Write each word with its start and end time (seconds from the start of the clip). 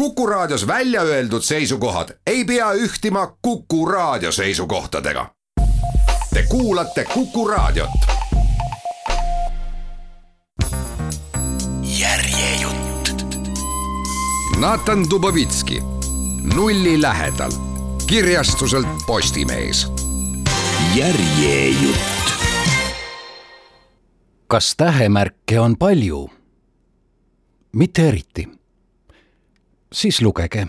Kuku 0.00 0.26
Raadios 0.26 0.66
välja 0.66 1.02
öeldud 1.02 1.42
seisukohad 1.42 2.08
ei 2.26 2.44
pea 2.44 2.72
ühtima 2.72 3.36
Kuku 3.42 3.86
Raadio 3.86 4.32
seisukohtadega. 4.32 5.34
Te 6.34 6.42
kuulate 6.48 7.04
Kuku 7.04 7.48
Raadiot. 7.48 7.90
järjejutt. 11.82 13.26
Natan 14.58 15.10
Dubovitski, 15.10 15.80
Nulli 16.54 17.02
lähedal, 17.02 17.52
kirjastuselt 18.06 18.88
Postimees. 19.06 19.86
järjejutt. 20.94 22.32
kas 24.46 24.76
tähemärke 24.76 25.60
on 25.60 25.76
palju? 25.76 26.30
mitte 27.72 28.08
eriti. 28.08 28.59
Siis 29.92 30.22
lugege. 30.22 30.66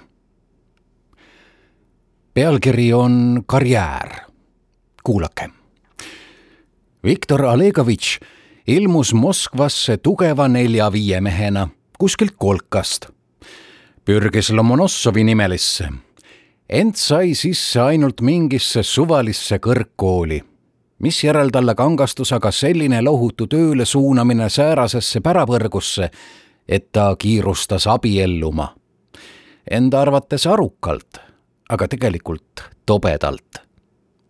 pealkiri 2.33 2.93
on 2.93 3.43
Karjäär. 3.45 4.09
kuulake. 5.03 5.49
Viktor 7.03 7.45
Olegovitš 7.45 8.19
ilmus 8.67 9.13
Moskvasse 9.13 9.97
tugeva 9.97 10.47
nelja-viie 10.47 11.21
mehena 11.21 11.69
kuskilt 11.97 12.33
kolkast. 12.37 13.05
pürgis 14.05 14.49
Lomonossovi 14.49 15.23
nimelisse, 15.23 15.89
ent 16.69 16.95
sai 16.95 17.33
sisse 17.33 17.81
ainult 17.81 18.21
mingisse 18.21 18.83
suvalisse 18.83 19.57
kõrgkooli 19.57 20.51
misjärel 21.01 21.49
talle 21.49 21.75
kangastus 21.75 22.31
aga 22.33 22.51
selline 22.51 23.01
lohutu 23.01 23.47
tööle 23.47 23.85
suunamine 23.85 24.49
säärasesse 24.49 25.21
pärapõrgusse, 25.21 26.09
et 26.67 26.91
ta 26.91 27.15
kiirustas 27.15 27.87
abielluma. 27.87 28.80
Enda 29.71 30.01
arvates 30.01 30.43
arukalt, 30.47 31.17
aga 31.69 31.87
tegelikult 31.87 32.63
tobedalt. 32.85 33.61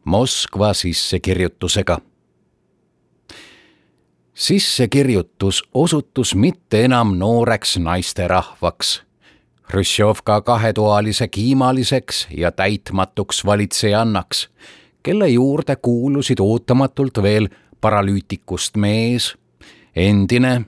Moskva 0.05 0.73
sissekirjutusega. 0.73 1.97
sissekirjutus 4.33 5.63
osutus 5.73 6.35
mitte 6.35 6.83
enam 6.85 7.17
nooreks 7.17 7.77
naisterahvaks 7.77 9.01
Hruštšovka 9.71 10.41
kahetoalise 10.41 11.27
kiimaliseks 11.27 12.27
ja 12.38 12.51
täitmatuks 12.51 13.45
valitsejannaks, 13.45 14.49
kelle 15.03 15.29
juurde 15.29 15.75
kuulusid 15.75 16.39
ootamatult 16.39 17.21
veel 17.21 17.49
paralüütikust 17.81 18.77
mees, 18.77 19.33
endine 19.95 20.66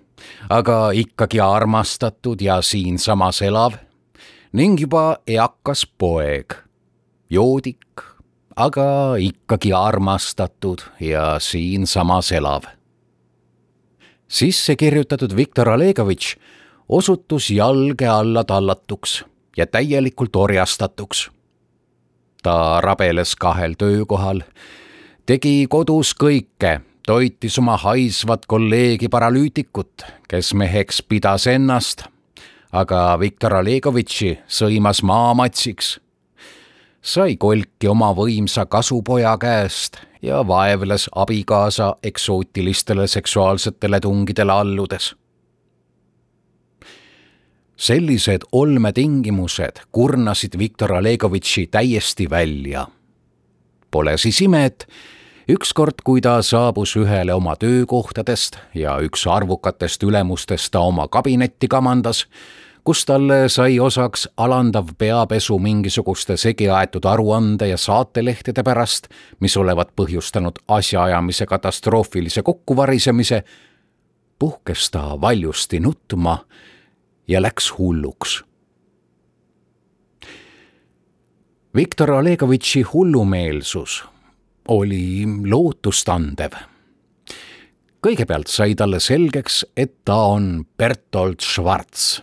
aga 0.50 0.92
ikkagi 0.92 1.40
armastatud 1.40 2.42
ja 2.42 2.62
siinsamas 2.62 3.42
elav 3.42 3.74
ning 4.54 4.78
juba 4.78 5.18
eakas 5.26 5.82
poeg, 5.98 6.54
joodik, 7.34 8.04
aga 8.56 9.18
ikkagi 9.18 9.74
armastatud 9.74 10.84
ja 11.02 11.40
siinsamas 11.42 12.32
elav. 12.32 12.70
sisse 14.28 14.76
kirjutatud 14.76 15.36
Viktor 15.36 15.70
Olegovitš 15.70 16.36
osutus 16.90 17.50
jalge 17.50 18.08
alla 18.08 18.44
tallatuks 18.44 19.26
ja 19.58 19.66
täielikult 19.66 20.36
orjastatuks. 20.36 21.32
ta 22.44 22.82
rabeles 22.82 23.36
kahel 23.36 23.74
töökohal, 23.74 24.42
tegi 25.26 25.66
kodus 25.70 26.14
kõike 26.14 26.82
toitis 27.08 27.58
oma 27.60 27.78
haisvat 27.78 28.46
kolleegi 28.46 29.10
paralüütikut, 29.10 30.06
kes 30.28 30.54
meheks 30.54 31.02
pidas 31.02 31.48
ennast, 31.48 32.13
aga 32.74 33.18
Viktor 33.20 33.54
Olegovitši 33.54 34.40
sõimas 34.50 35.04
maamatsiks. 35.06 36.00
sai 37.04 37.36
kolki 37.38 37.88
oma 37.88 38.14
võimsa 38.16 38.66
kasupoja 38.66 39.38
käest 39.38 39.98
ja 40.22 40.40
vaevles 40.48 41.10
abikaasa 41.16 41.96
eksootilistele 42.04 43.08
seksuaalsetele 43.08 44.00
tungidele 44.00 44.52
alludes. 44.52 45.16
sellised 47.78 48.42
olmetingimused 48.52 49.80
kurnasid 49.92 50.58
Viktor 50.58 50.94
Olegovitši 50.94 51.68
täiesti 51.68 52.30
välja. 52.30 52.88
Pole 53.92 54.18
siis 54.18 54.42
ime, 54.42 54.66
et 54.66 54.88
ükskord, 55.50 56.02
kui 56.04 56.22
ta 56.22 56.42
saabus 56.42 56.96
ühele 56.96 57.34
oma 57.34 57.56
töökohtadest 57.56 58.58
ja 58.74 58.98
üks 59.02 59.28
arvukatest 59.28 60.04
ülemustest 60.04 60.72
ta 60.72 60.80
oma 60.80 61.08
kabinetti 61.08 61.68
kamandas, 61.68 62.26
kus 62.84 63.06
talle 63.06 63.50
sai 63.50 63.80
osaks 63.80 64.28
alandav 64.38 64.88
peapesu 64.98 65.60
mingisuguste 65.60 66.38
segiaetud 66.38 67.06
aruande 67.06 67.68
ja 67.68 67.78
saatelehtede 67.78 68.64
pärast, 68.64 69.08
mis 69.40 69.58
olevat 69.58 69.94
põhjustanud 69.96 70.60
asjaajamise 70.68 71.46
katastroofilise 71.46 72.42
kokkuvarisemise, 72.42 73.44
puhkes 74.40 74.92
ta 74.92 75.22
valjusti 75.22 75.80
nutma 75.80 76.38
ja 77.28 77.42
läks 77.42 77.72
hulluks. 77.78 78.44
Viktor 81.76 82.12
Olegovitši 82.12 82.82
hullumeelsus 82.82 84.04
oli 84.68 85.26
lootustandev. 85.46 86.52
kõigepealt 88.04 88.52
sai 88.52 88.76
talle 88.76 89.00
selgeks, 89.00 89.66
et 89.78 89.94
ta 90.06 90.16
on 90.36 90.66
Bertolt 90.78 91.42
Schwarz. 91.42 92.22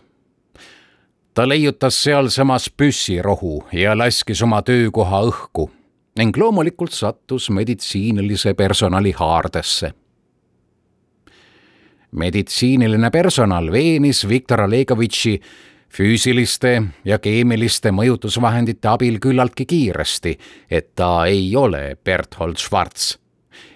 Ta 1.34 1.48
leiutas 1.48 2.02
sealsamas 2.02 2.70
püssirohu 2.76 3.64
ja 3.72 3.94
laskis 3.98 4.42
oma 4.42 4.62
töökoha 4.62 5.22
õhku 5.30 5.70
ning 6.18 6.36
loomulikult 6.36 6.92
sattus 6.92 7.50
meditsiinilise 7.50 8.54
personali 8.54 9.12
haardesse 9.16 9.92
meditsiiniline 12.12 13.10
personal 13.10 13.70
veenis 13.72 14.28
Viktor 14.28 14.60
Olegovitši 14.66 15.34
füüsiliste 15.90 16.74
ja 17.04 17.18
keemiliste 17.18 17.92
mõjutusvahendite 17.94 18.90
abil 18.90 19.18
küllaltki 19.22 19.66
kiiresti, 19.66 20.36
et 20.70 20.94
ta 20.94 21.26
ei 21.26 21.50
ole 21.56 21.96
Berthold 22.04 22.58
Schwarz 22.58 23.16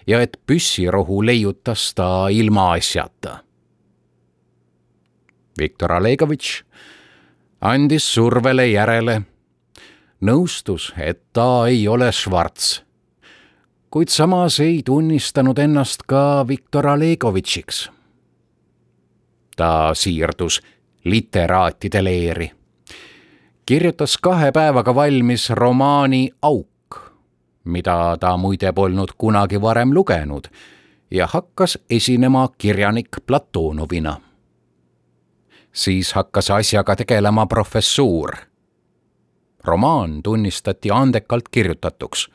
ja 0.06 0.20
et 0.22 0.36
püssirohu 0.46 1.22
leiutas 1.26 1.92
ta 1.94 2.28
ilmaasjata. 2.30 3.38
Viktor 5.58 5.92
Olegovitš 6.00 6.62
andis 7.60 8.06
survele 8.14 8.66
järele, 8.68 9.22
nõustus, 10.20 10.92
et 10.96 11.20
ta 11.32 11.66
ei 11.66 11.88
ole 11.88 12.12
Schwarz, 12.12 12.80
kuid 13.90 14.08
samas 14.08 14.60
ei 14.60 14.82
tunnistanud 14.84 15.58
ennast 15.58 16.02
ka 16.06 16.44
Viktor 16.48 16.86
Olegovitšiks. 16.86 17.90
ta 19.56 19.94
siirdus 19.94 20.60
literaatide 21.04 22.04
leeri. 22.04 22.50
kirjutas 23.66 24.16
kahe 24.18 24.52
päevaga 24.52 24.94
valmis 24.94 25.50
romaani 25.50 26.30
Auk, 26.42 27.00
mida 27.64 28.16
ta 28.20 28.36
muide 28.36 28.72
polnud 28.72 29.08
kunagi 29.18 29.60
varem 29.60 29.94
lugenud 29.94 30.48
ja 31.10 31.26
hakkas 31.26 31.78
esinema 31.90 32.48
kirjanik 32.58 33.08
Platonovina. 33.26 34.20
Siis 35.74 36.12
hakkas 36.12 36.50
asjaga 36.50 36.96
tegelema 36.96 37.46
professuur. 37.46 38.36
romaan 39.64 40.22
tunnistati 40.22 40.90
andekalt 40.90 41.48
kirjutatuks, 41.48 42.28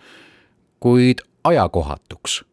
kuid 0.80 1.20
ajakohatuks. 1.44 2.44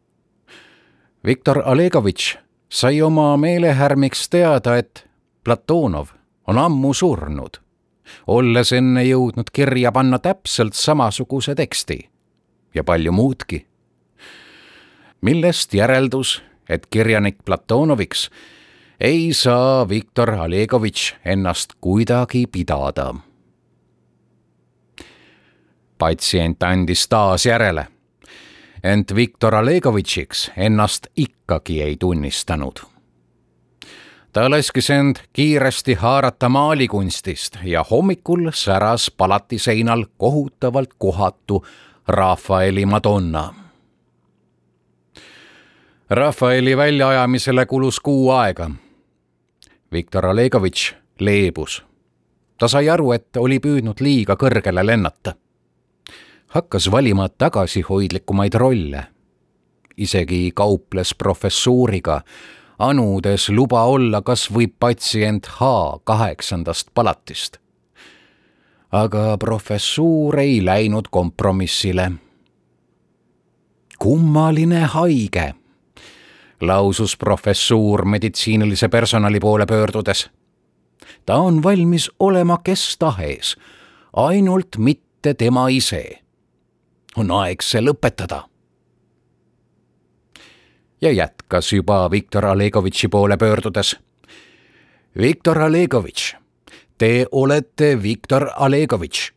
Viktor 1.24 1.62
Olegovitš 1.64 2.36
sai 2.68 3.02
oma 3.02 3.36
meelehärmiks 3.36 4.28
teada, 4.28 4.76
et 4.76 5.08
Platonov 5.44 6.06
on 6.46 6.58
ammu 6.58 6.94
surnud, 6.94 7.56
olles 8.26 8.72
enne 8.72 9.04
jõudnud 9.04 9.50
kirja 9.52 9.92
panna 9.92 10.18
täpselt 10.18 10.74
samasuguse 10.74 11.54
teksti 11.54 11.98
ja 12.74 12.84
palju 12.84 13.12
muudki. 13.12 13.66
millest 15.20 15.74
järeldus, 15.74 16.42
et 16.68 16.86
kirjanik 16.86 17.38
Platonoviks 17.44 18.30
ei 19.00 19.32
saa 19.32 19.88
Viktor 19.88 20.30
Olegovitš 20.30 21.14
ennast 21.24 21.72
kuidagi 21.80 22.46
pidada. 22.46 23.14
patsient 25.98 26.62
andis 26.62 27.08
taas 27.08 27.46
järele, 27.46 27.86
ent 28.84 29.14
Viktor 29.14 29.54
Olegovitšiks 29.54 30.50
ennast 30.56 31.06
ikkagi 31.16 31.82
ei 31.82 31.96
tunnistanud 31.96 32.96
ta 34.36 34.50
laskis 34.50 34.90
end 34.90 35.16
kiiresti 35.32 35.94
haarata 35.94 36.48
maalikunstist 36.48 37.56
ja 37.64 37.84
hommikul 37.90 38.50
säras 38.52 39.10
palati 39.10 39.58
seinal 39.58 40.04
kohutavalt 40.18 40.90
kohatu 40.98 41.64
Rafaeli 42.08 42.86
Madonna. 42.86 43.54
Rafaeli 46.10 46.76
väljaajamisele 46.76 47.66
kulus 47.66 48.00
kuu 48.00 48.30
aega. 48.30 48.70
Viktor 49.92 50.26
Olegovitš 50.26 50.94
leebus. 51.20 51.84
ta 52.58 52.68
sai 52.68 52.88
aru, 52.88 53.12
et 53.12 53.36
oli 53.36 53.58
püüdnud 53.58 54.00
liiga 54.00 54.34
kõrgele 54.34 54.86
lennata. 54.86 55.34
hakkas 56.48 56.90
valima 56.90 57.28
tagasihoidlikumaid 57.28 58.54
rolle. 58.54 59.06
isegi 59.96 60.52
kauples 60.54 61.14
professuuriga, 61.14 62.20
anudes 62.78 63.48
luba 63.48 63.84
olla 63.84 64.22
kas 64.22 64.50
või 64.52 64.66
patsient 64.80 65.46
H 65.46 65.64
kaheksandast 66.04 66.88
palatist. 66.94 67.58
aga 68.92 69.38
professuur 69.38 70.38
ei 70.38 70.64
läinud 70.64 71.08
kompromissile. 71.10 72.12
kummaline 73.98 74.80
haige 74.80 75.54
lausus 76.60 77.16
professuur 77.16 78.04
meditsiinilise 78.04 78.88
personali 78.88 79.40
poole 79.40 79.66
pöördudes. 79.66 80.30
ta 81.26 81.36
on 81.36 81.62
valmis 81.62 82.10
olema 82.20 82.58
kes 82.64 82.96
tahes, 82.98 83.56
ainult 84.12 84.76
mitte 84.78 85.34
tema 85.34 85.68
ise. 85.68 86.18
on 87.16 87.30
aeg 87.30 87.62
see 87.62 87.80
lõpetada. 87.80 88.42
ja 91.00 91.12
jätkas 91.12 91.72
juba 91.72 92.10
Viktor 92.10 92.44
Olegovitši 92.44 93.08
poole 93.08 93.36
pöördudes. 93.36 93.96
Viktor 95.20 95.58
Olegovitš, 95.58 96.34
te 96.98 97.26
olete 97.32 98.02
Viktor 98.02 98.50
Olegovitš 98.58 99.32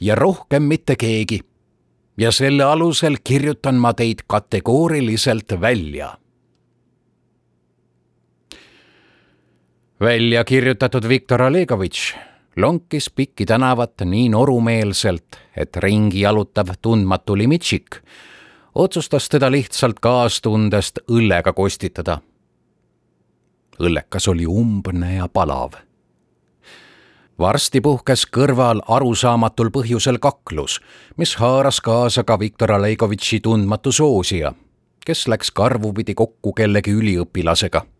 ja 0.00 0.14
rohkem 0.14 0.62
mitte 0.62 0.96
keegi 0.96 1.40
ja 2.16 2.32
selle 2.32 2.64
alusel 2.64 3.16
kirjutan 3.24 3.74
ma 3.74 3.92
teid 3.92 4.24
kategooriliselt 4.26 5.60
välja 5.60 6.14
välja 10.00 10.44
kirjutatud 10.44 11.08
Viktor 11.08 11.42
Olegovitš 11.42 12.14
lonkis 12.56 13.10
pikki 13.10 13.46
tänavat 13.46 14.00
nii 14.04 14.28
norumeelselt, 14.28 15.36
et 15.56 15.76
ringi 15.76 16.20
jalutav 16.20 16.66
tundmatu 16.82 17.36
Limitšik 17.38 17.96
otsustas 18.74 19.28
teda 19.28 19.50
lihtsalt 19.50 20.00
kaastundest 20.00 20.98
õllega 21.10 21.52
kostitada. 21.52 22.18
õllekas 23.80 24.28
oli 24.30 24.46
umbne 24.46 25.14
ja 25.14 25.28
palav. 25.28 25.72
varsti 27.38 27.80
puhkes 27.80 28.26
kõrval 28.26 28.82
arusaamatul 28.88 29.70
põhjusel 29.70 30.18
kaklus, 30.18 30.80
mis 31.16 31.34
haaras 31.36 31.80
kaasa 31.80 32.24
ka 32.24 32.38
Viktor 32.38 32.72
Olegovitši 32.72 33.40
tundmatu 33.40 33.92
soosija, 33.92 34.54
kes 35.06 35.28
läks 35.28 35.50
karvupidi 35.50 36.14
kokku 36.14 36.52
kellegi 36.52 36.90
üliõpilasega 36.90 37.93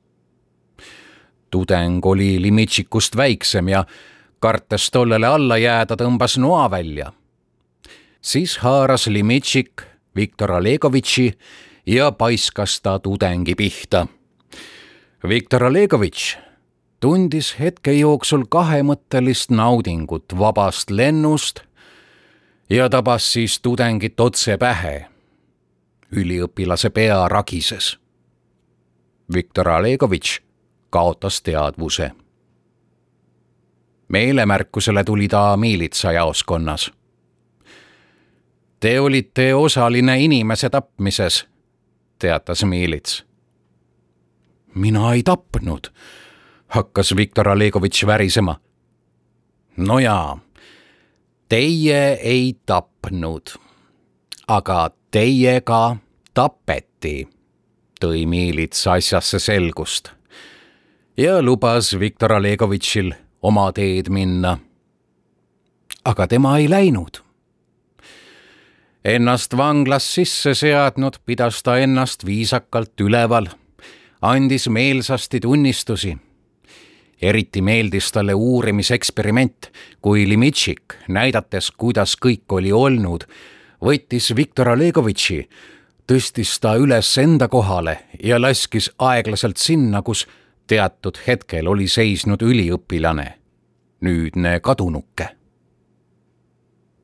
tudeng 1.54 2.06
oli 2.06 2.42
Limitšikust 2.42 3.16
väiksem 3.16 3.68
ja 3.68 3.84
kartes 4.42 4.90
tollele 4.90 5.26
alla 5.30 5.58
jääda, 5.58 5.94
tõmbas 5.94 6.34
noa 6.42 6.70
välja. 6.70 7.12
siis 8.20 8.58
haaras 8.58 9.06
Limitšik 9.06 9.82
Viktor 10.16 10.50
Olegovitši 10.52 11.32
ja 11.86 12.12
paiskas 12.12 12.80
ta 12.80 12.98
tudengi 12.98 13.54
pihta. 13.54 14.06
Viktor 15.28 15.64
Olegovitš 15.64 16.36
tundis 17.00 17.54
hetke 17.58 17.92
jooksul 17.92 18.46
kahemõttelist 18.48 19.50
naudingut 19.50 20.38
vabast 20.38 20.90
lennust 20.90 21.60
ja 22.70 22.88
tabas 22.88 23.32
siis 23.32 23.60
tudengit 23.60 24.20
otse 24.20 24.56
pähe. 24.58 25.06
üliõpilase 26.14 26.90
pea 26.90 27.28
ragises. 27.28 27.98
Viktor 29.34 29.68
Olegovitš 29.68 30.40
kaotas 30.94 31.42
teadvuse. 31.42 32.10
meelemärkusele 34.08 35.04
tuli 35.04 35.28
ta 35.28 35.56
miilitsajaoskonnas. 35.56 36.92
Te 38.80 39.00
olite 39.00 39.54
osaline 39.54 40.20
inimese 40.20 40.70
tapmises, 40.70 41.46
teatas 42.18 42.64
miilits. 42.64 43.26
mina 44.74 45.12
ei 45.12 45.22
tapnud, 45.22 45.84
hakkas 46.68 47.16
Viktor 47.16 47.48
Olegovitš 47.48 48.06
värisema. 48.06 48.56
no 49.76 49.98
jaa, 49.98 50.38
teie 51.48 52.12
ei 52.12 52.56
tapnud, 52.66 53.46
aga 54.48 54.90
teiega 55.10 55.96
tapeti, 56.34 57.28
tõi 58.00 58.26
miilits 58.26 58.86
asjasse 58.86 59.38
selgust 59.38 60.23
ja 61.16 61.42
lubas 61.42 61.98
Viktor 62.00 62.32
Olegovitšil 62.32 63.12
oma 63.42 63.72
teed 63.72 64.08
minna. 64.10 64.58
aga 66.04 66.26
tema 66.26 66.58
ei 66.58 66.68
läinud. 66.70 67.22
Ennast 69.04 69.56
vanglas 69.56 70.14
sisse 70.14 70.54
seadnud, 70.54 71.16
pidas 71.26 71.62
ta 71.62 71.76
ennast 71.78 72.26
viisakalt 72.26 73.00
üleval, 73.00 73.46
andis 74.22 74.68
meelsasti 74.68 75.40
tunnistusi. 75.40 76.16
eriti 77.22 77.62
meeldis 77.62 78.12
talle 78.12 78.34
uurimiseksperiment, 78.34 79.72
kui 80.00 80.28
Limitšik, 80.28 80.94
näidates, 81.08 81.70
kuidas 81.70 82.16
kõik 82.16 82.44
oli 82.50 82.72
olnud, 82.72 83.24
võttis 83.80 84.36
Viktor 84.36 84.68
Olegovitši, 84.68 85.48
tõstis 86.06 86.60
ta 86.60 86.74
üles 86.74 87.18
enda 87.18 87.48
kohale 87.48 87.98
ja 88.22 88.40
laskis 88.40 88.90
aeglaselt 88.98 89.56
sinna, 89.56 90.02
kus 90.02 90.26
teatud 90.66 91.18
hetkel 91.26 91.66
oli 91.66 91.88
seisnud 91.88 92.42
üliõpilane, 92.42 93.34
nüüdne 94.00 94.60
kadunuke. 94.60 95.28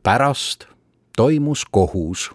pärast 0.02 0.64
toimus 1.16 1.64
kohus, 1.70 2.30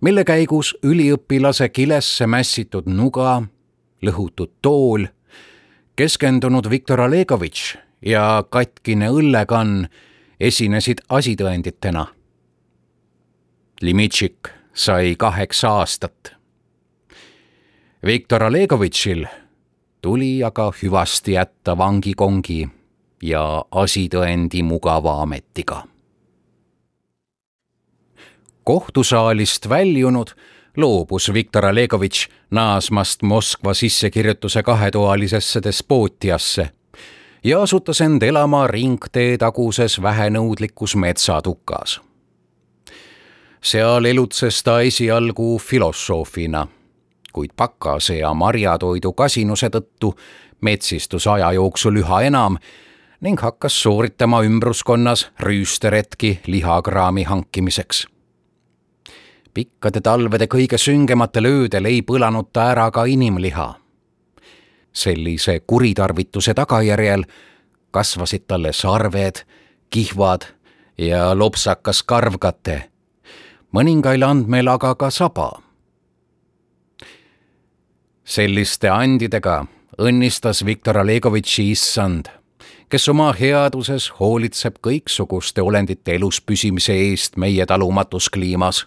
mille 0.00 0.24
käigus 0.24 0.76
üliõpilase 0.82 1.68
kilesse 1.68 2.26
mässitud 2.26 2.86
nuga, 2.86 3.42
lõhutud 4.02 4.52
tool, 4.62 5.06
keskendunud 5.96 6.70
Viktor 6.70 7.00
Olegovitš 7.00 7.76
ja 8.06 8.44
katkine 8.50 9.08
õllekann 9.10 9.88
esinesid 10.40 11.02
asitõenditena. 11.08 12.06
Limitšik 13.82 14.48
sai 14.74 15.16
kaheksa 15.18 15.68
aastat. 15.80 16.36
Viktor 18.04 18.42
Olegovitšil 18.42 19.26
tuli 20.06 20.44
aga 20.44 20.72
hüvasti 20.82 21.32
jätta 21.32 21.72
vangikongi 21.78 22.68
ja 23.22 23.64
asitõendi 23.70 24.62
mugava 24.62 25.22
ametiga. 25.22 25.82
kohtusaalist 28.64 29.68
väljunud 29.68 30.30
loobus 30.76 31.32
Viktor 31.32 31.64
Olegovitš 31.64 32.28
naasmast 32.50 33.22
Moskva 33.22 33.74
sissekirjutuse 33.74 34.62
kahetoalisesse 34.62 35.60
despootiasse 35.64 36.70
ja 37.44 37.62
asutas 37.62 38.00
end 38.00 38.22
elama 38.22 38.66
ringtee 38.66 39.38
taguses 39.38 40.02
vähenõudlikus 40.02 40.96
metsatukas. 40.96 42.00
seal 43.62 44.04
elutses 44.04 44.62
ta 44.62 44.80
esialgu 44.80 45.58
filosoofina 45.58 46.66
kuid 47.36 47.50
pakase 47.56 48.14
ja 48.16 48.30
marjatoidu 48.34 49.12
kasinuse 49.12 49.68
tõttu 49.68 50.14
metsistus 50.64 51.26
aja 51.28 51.50
jooksul 51.52 51.98
üha 52.00 52.22
enam 52.24 52.56
ning 53.20 53.40
hakkas 53.40 53.76
sooritama 53.82 54.40
ümbruskonnas 54.42 55.26
rüüsteretki 55.40 56.38
lihakraami 56.46 57.24
hankimiseks. 57.24 58.06
pikkade 59.54 60.00
talvede 60.00 60.46
kõige 60.54 60.78
süngematel 60.78 61.44
öödel 61.44 61.84
ei 61.84 62.00
põlanud 62.02 62.48
ta 62.52 62.70
ära 62.70 62.90
ka 62.90 63.04
inimliha. 63.04 63.74
sellise 64.92 65.60
kuritarvituse 65.66 66.54
tagajärjel 66.54 67.24
kasvasid 67.90 68.46
talle 68.48 68.72
sarved, 68.72 69.44
kihvad 69.90 70.42
ja 70.98 71.38
lopsakas 71.38 72.02
karvkate, 72.02 72.82
mõningail 73.72 74.24
andmel 74.24 74.68
aga 74.68 74.94
ka 74.94 75.10
saba 75.10 75.65
selliste 78.26 78.90
andidega 78.90 79.60
õnnistas 80.02 80.64
Viktor 80.66 80.98
Olegovitši 80.98 81.70
issand, 81.70 82.26
kes 82.90 83.06
oma 83.08 83.30
headuses 83.38 84.08
hoolitseb 84.18 84.80
kõiksuguste 84.82 85.62
olendite 85.62 86.16
elus 86.18 86.40
püsimise 86.42 86.94
eest 87.06 87.38
meie 87.38 87.66
talumatus 87.66 88.28
kliimas. 88.30 88.86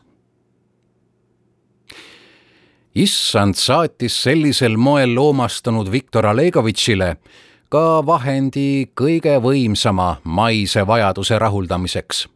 issand 3.00 3.56
saatis 3.56 4.16
sellisel 4.24 4.76
moel 4.78 5.14
loomastunud 5.16 5.92
Viktor 5.92 6.26
Olegovitšile 6.26 7.16
ka 7.70 8.02
vahendi 8.06 8.90
kõige 8.98 9.38
võimsama 9.40 10.18
maise 10.24 10.84
vajaduse 10.88 11.40
rahuldamiseks, 11.40 12.28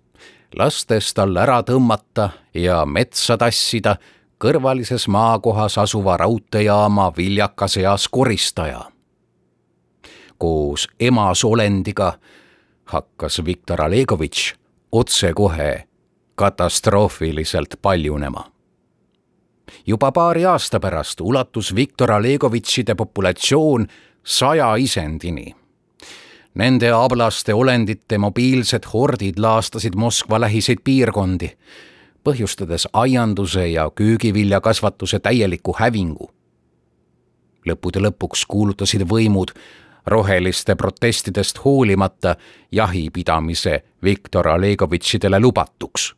lastes 0.56 1.14
tal 1.14 1.36
ära 1.38 1.60
tõmmata 1.68 2.30
ja 2.54 2.86
metsa 2.86 3.38
tassida 3.38 3.98
kõrvalises 4.44 5.08
maakohas 5.08 5.78
asuva 5.78 6.18
raudteejaama 6.18 7.12
viljakas 7.18 7.78
eas 7.78 8.08
koristaja. 8.12 8.82
koos 10.38 10.88
emasolendiga 11.00 12.14
hakkas 12.86 13.46
Viktor 13.46 13.82
Olegovitš 13.82 14.54
otsekohe 14.92 15.84
katastroofiliselt 16.36 17.76
paljunema. 17.82 18.44
juba 19.88 20.12
paari 20.12 20.46
aasta 20.46 20.80
pärast 20.80 21.22
ulatus 21.22 21.76
Viktor 21.76 22.12
Olegovitšide 22.12 22.96
populatsioon 22.96 23.88
saja 24.24 24.76
isendini. 24.76 25.56
Nende 26.56 26.92
ablaste 26.92 27.54
olendite 27.54 28.18
mobiilsed 28.18 28.84
hordid 28.94 29.40
laastasid 29.40 29.96
Moskva 29.96 30.40
lähiseid 30.40 30.78
piirkondi, 30.84 31.50
põhjustades 32.24 32.88
aianduse 32.94 33.68
ja 33.68 33.92
köögiviljakasvatuse 33.96 35.20
täieliku 35.20 35.76
hävingu. 35.80 36.32
lõppude 37.66 38.00
lõpuks 38.00 38.46
kuulutasid 38.48 39.02
võimud 39.02 39.52
roheliste 40.06 40.76
protestidest 40.76 41.66
hoolimata 41.66 42.36
jahipidamise 42.72 43.84
Viktor 44.04 44.48
Olegovitšidele 44.48 45.40
lubatuks. 45.40 46.16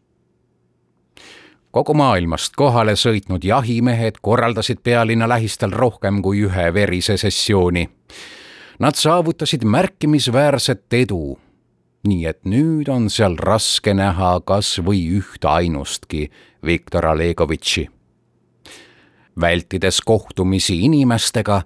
kogu 1.72 1.94
maailmast 1.94 2.56
kohale 2.56 2.92
sõitnud 2.96 3.44
jahimehed 3.44 4.16
korraldasid 4.22 4.78
pealinna 4.84 5.30
lähistel 5.30 5.72
rohkem 5.72 6.22
kui 6.22 6.42
ühe 6.42 6.74
verise 6.74 7.18
sessiooni. 7.18 7.90
Nad 8.80 8.96
saavutasid 8.96 9.64
märkimisväärset 9.64 10.94
edu, 10.94 11.40
nii 12.08 12.26
et 12.30 12.40
nüüd 12.46 12.90
on 12.92 13.10
seal 13.10 13.38
raske 13.38 13.94
näha 13.94 14.40
kas 14.46 14.78
või 14.86 15.04
ühte 15.20 15.50
ainustki 15.50 16.30
Viktor 16.66 17.06
Olegovitši. 17.06 17.90
vältides 19.42 20.02
kohtumisi 20.02 20.80
inimestega, 20.86 21.62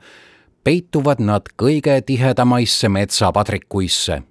peituvad 0.63 1.19
nad 1.19 1.41
kõige 1.63 2.01
tihedamaisse 2.01 2.89
metsapadrikuisse. 2.89 4.21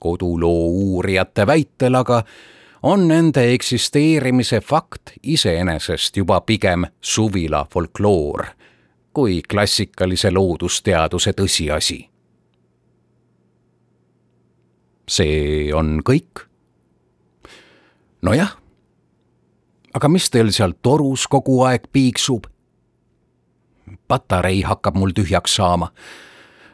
koduloo 0.00 0.66
uurijate 0.66 1.46
väitel 1.46 1.94
aga 1.94 2.22
on 2.82 3.08
nende 3.08 3.52
eksisteerimise 3.52 4.60
fakt 4.60 5.12
iseenesest 5.22 6.16
juba 6.16 6.40
pigem 6.40 6.84
suvila 7.00 7.66
folkloor 7.72 8.46
kui 9.12 9.42
klassikalise 9.42 10.30
loodusteaduse 10.30 11.32
tõsiasi. 11.32 12.09
See 15.10 15.72
on 15.74 15.98
kõik? 16.06 16.46
nojah, 18.22 18.54
aga 19.96 20.08
mis 20.12 20.30
teil 20.30 20.52
seal 20.54 20.76
torus 20.82 21.26
kogu 21.30 21.62
aeg 21.66 21.90
piiksub? 21.92 22.46
patarei 24.10 24.62
hakkab 24.62 24.96
mul 24.98 25.14
tühjaks 25.16 25.58
saama. 25.58 25.90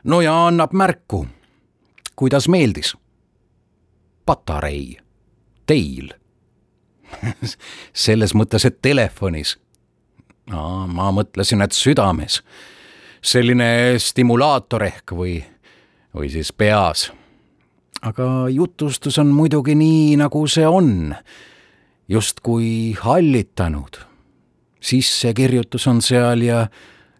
no 0.05 0.21
ja 0.21 0.37
annab 0.47 0.73
märku. 0.73 1.27
kuidas 2.17 2.49
meeldis? 2.49 2.95
patarei, 4.27 4.99
teil 5.67 6.13
selles 8.07 8.35
mõttes, 8.35 8.67
et 8.67 8.81
telefonis. 8.83 9.57
ma 10.51 11.11
mõtlesin, 11.13 11.63
et 11.63 11.73
südames. 11.73 12.43
selline 13.23 13.99
stimulaator 13.99 14.85
ehk 14.87 15.13
või, 15.13 15.41
või 16.15 16.31
siis 16.31 16.53
peas. 16.53 17.11
Aga 18.03 18.49
jutustus 18.51 19.19
on 19.19 19.31
muidugi 19.33 19.75
nii, 19.75 20.17
nagu 20.17 20.47
see 20.47 20.67
on. 20.67 21.15
justkui 22.09 22.97
hallitanud. 23.01 23.97
sissekirjutus 24.81 25.87
on 25.87 26.03
seal 26.03 26.43
ja 26.43 26.67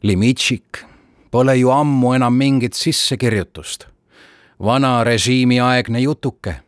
Limitšik, 0.03 0.85
pole 1.31 1.57
ju 1.57 1.71
ammu 1.71 2.13
enam 2.13 2.35
mingit 2.35 2.75
sissekirjutust. 2.75 3.87
vana 4.61 5.05
režiimi 5.05 5.61
aegne 5.61 6.01
jutuke. 6.01 6.61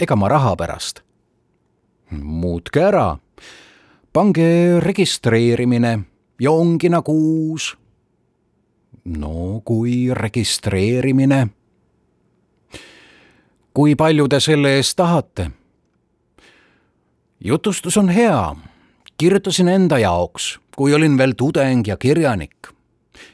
ega 0.00 0.16
ma 0.16 0.28
raha 0.28 0.56
pärast. 0.56 1.02
muutke 2.10 2.80
ära, 2.80 3.18
pange 4.12 4.80
registreerimine 4.80 6.04
ja 6.40 6.50
ongi 6.50 6.88
nagu 6.88 7.12
uus. 7.12 7.76
no 9.04 9.60
kui 9.64 10.14
registreerimine. 10.14 11.48
Kui 13.76 13.92
palju 13.94 14.24
te 14.28 14.40
selle 14.40 14.76
eest 14.78 14.96
tahate? 14.96 15.50
jutustus 17.44 17.96
on 18.00 18.08
hea, 18.08 18.54
kirjutasin 19.18 19.68
enda 19.68 19.98
jaoks 19.98 20.56
kui 20.76 20.94
olin 20.94 21.18
veel 21.18 21.34
tudeng 21.36 21.84
ja 21.88 21.96
kirjanik 21.96 22.68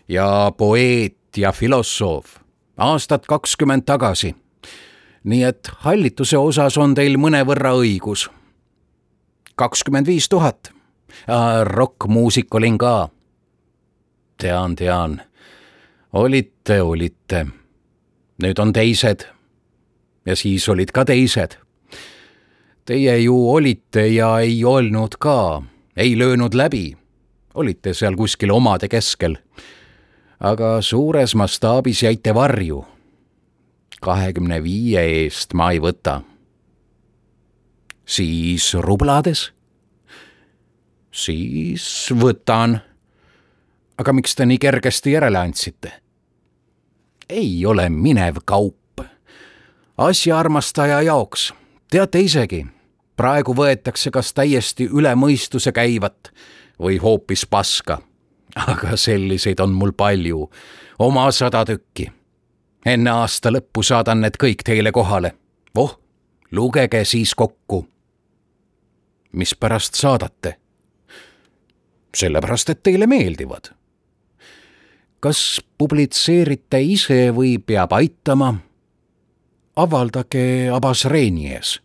ja 0.08 0.52
poeet 0.56 1.36
ja 1.36 1.52
filosoof 1.52 2.42
aastat 2.76 3.26
kakskümmend 3.26 3.82
tagasi. 3.86 4.34
nii 5.24 5.42
et 5.42 5.70
hallituse 5.86 6.38
osas 6.38 6.78
on 6.78 6.94
teil 6.94 7.16
mõnevõrra 7.16 7.74
õigus. 7.78 8.30
kakskümmend 9.54 10.06
viis 10.06 10.28
tuhat. 10.28 10.72
rokkmuusik 11.62 12.54
olin 12.54 12.78
ka. 12.78 13.08
tean, 14.36 14.76
tean. 14.76 15.22
olite, 16.12 16.82
olite. 16.82 17.46
nüüd 18.42 18.58
on 18.58 18.72
teised. 18.72 19.26
Ja 20.26 20.36
siis 20.36 20.68
olid 20.68 20.90
ka 20.92 21.04
teised. 21.04 21.58
Teie 22.84 23.18
ju 23.18 23.36
olite 23.50 24.06
ja 24.06 24.38
ei 24.40 24.64
olnud 24.64 25.16
ka, 25.18 25.62
ei 25.96 26.18
löönud 26.18 26.54
läbi 26.54 26.96
olite 27.54 27.94
seal 27.94 28.16
kuskil 28.16 28.52
omade 28.52 28.88
keskel. 28.88 29.36
aga 30.40 30.80
suures 30.82 31.34
mastaabis 31.34 32.02
jäite 32.02 32.34
varju. 32.34 32.84
kahekümne 34.00 34.62
viie 34.62 35.00
eest 35.00 35.54
ma 35.54 35.70
ei 35.72 35.80
võta. 35.80 36.22
siis 38.06 38.74
rublades? 38.74 39.52
siis 41.10 42.08
võtan. 42.10 42.80
aga 43.98 44.12
miks 44.12 44.34
te 44.34 44.46
nii 44.46 44.58
kergesti 44.58 45.12
järele 45.12 45.38
andsite? 45.38 45.92
ei 47.28 47.66
ole 47.66 47.88
minev 47.88 48.42
kaup. 48.44 48.81
Asjaarmastaja 50.08 51.02
jaoks, 51.02 51.54
teate 51.90 52.20
isegi, 52.20 52.66
praegu 53.16 53.54
võetakse 53.54 54.10
kas 54.10 54.32
täiesti 54.34 54.88
üle 54.90 55.14
mõistuse 55.14 55.72
käivat 55.72 56.32
või 56.80 56.98
hoopis 57.02 57.46
paska. 57.46 57.98
aga 58.66 58.96
selliseid 58.96 59.60
on 59.60 59.72
mul 59.72 59.92
palju, 59.96 60.50
oma 60.98 61.30
sada 61.30 61.64
tükki. 61.64 62.10
enne 62.86 63.10
aasta 63.10 63.50
lõppu 63.50 63.82
saadan 63.82 64.20
need 64.20 64.36
kõik 64.42 64.64
teile 64.64 64.92
kohale. 64.92 65.32
voh, 65.74 66.00
lugege 66.50 67.04
siis 67.04 67.34
kokku. 67.34 67.86
mispärast 69.32 69.94
saadate? 69.94 70.56
sellepärast, 72.16 72.70
et 72.70 72.82
teile 72.82 73.06
meeldivad. 73.06 73.70
kas 75.20 75.60
publitseerite 75.78 76.80
ise 76.80 77.30
või 77.30 77.58
peab 77.58 77.92
aitama? 77.92 78.54
Avaldage 79.76 80.70
Abas 80.72 81.04
Reini 81.04 81.52
ees. 81.52 81.80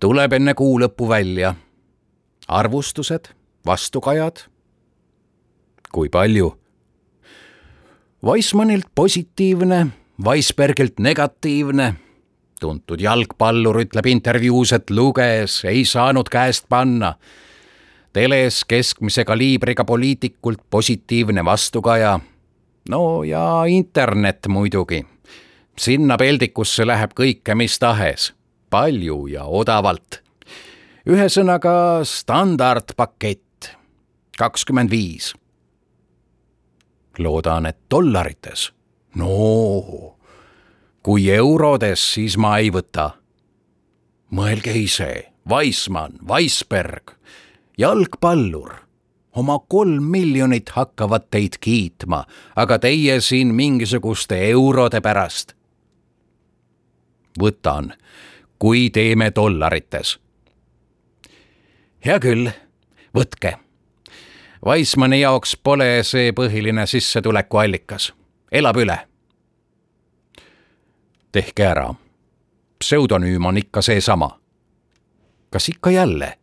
tuleb 0.00 0.32
enne 0.32 0.54
kuu 0.54 0.78
lõppu 0.80 1.08
välja 1.08 1.54
arvustused, 2.48 3.28
vastukajad. 3.66 4.36
kui 5.92 6.08
palju? 6.08 6.58
Weissmannilt 8.24 8.86
positiivne, 8.94 9.86
Weisbergilt 10.24 10.98
negatiivne. 10.98 11.94
tuntud 12.60 13.00
jalgpallur 13.00 13.80
ütleb 13.80 14.06
intervjuus, 14.06 14.72
et 14.72 14.90
luges, 14.90 15.64
ei 15.64 15.84
saanud 15.84 16.28
käest 16.28 16.68
panna. 16.68 17.14
teles 18.12 18.64
keskmise 18.64 19.24
kaliibriga 19.24 19.84
poliitikult 19.84 20.60
positiivne 20.70 21.44
vastukaja. 21.44 22.20
no 22.88 23.22
ja 23.22 23.64
internet 23.64 24.46
muidugi. 24.48 25.06
Sinna 25.78 26.16
peldikusse 26.16 26.86
läheb 26.86 27.12
kõike 27.16 27.54
mis 27.54 27.78
tahes, 27.78 28.32
palju 28.70 29.26
ja 29.32 29.44
odavalt 29.44 30.22
ühesõnaga 31.06 32.02
standardpakett, 32.04 33.70
kakskümmend 34.38 34.90
viis. 34.90 35.34
loodan, 37.18 37.66
et 37.66 37.78
dollarites. 37.90 38.72
no 39.14 40.16
kui 41.02 41.30
eurodes, 41.30 42.12
siis 42.14 42.36
ma 42.36 42.58
ei 42.58 42.70
võta. 42.70 43.10
mõelge 44.30 44.74
ise, 44.74 45.32
Weissmann, 45.48 46.18
Weisberg, 46.28 47.14
jalgpallur 47.78 48.86
oma 49.36 49.58
kolm 49.68 50.02
miljonit 50.02 50.68
hakkavad 50.68 51.28
teid 51.30 51.58
kiitma, 51.60 52.24
aga 52.56 52.78
teie 52.78 53.20
siin 53.20 53.54
mingisuguste 53.54 54.38
eurode 54.50 55.00
pärast. 55.00 55.55
Võtan, 57.40 57.92
kui 58.58 58.90
teeme 58.90 59.32
dollarites 59.34 60.18
hea 62.06 62.18
küll, 62.22 62.50
võtke. 63.16 63.56
Weissmanni 64.66 65.20
jaoks 65.20 65.56
pole 65.62 66.02
see 66.06 66.32
põhiline 66.36 66.86
sissetulekuallikas, 66.86 68.12
elab 68.52 68.76
üle. 68.82 68.98
tehke 71.32 71.64
ära. 71.66 71.94
pseudonüüm 72.78 73.44
on 73.44 73.56
ikka 73.56 73.82
seesama. 73.82 74.38
kas 75.50 75.68
ikka 75.68 75.90
jälle? 75.90 76.38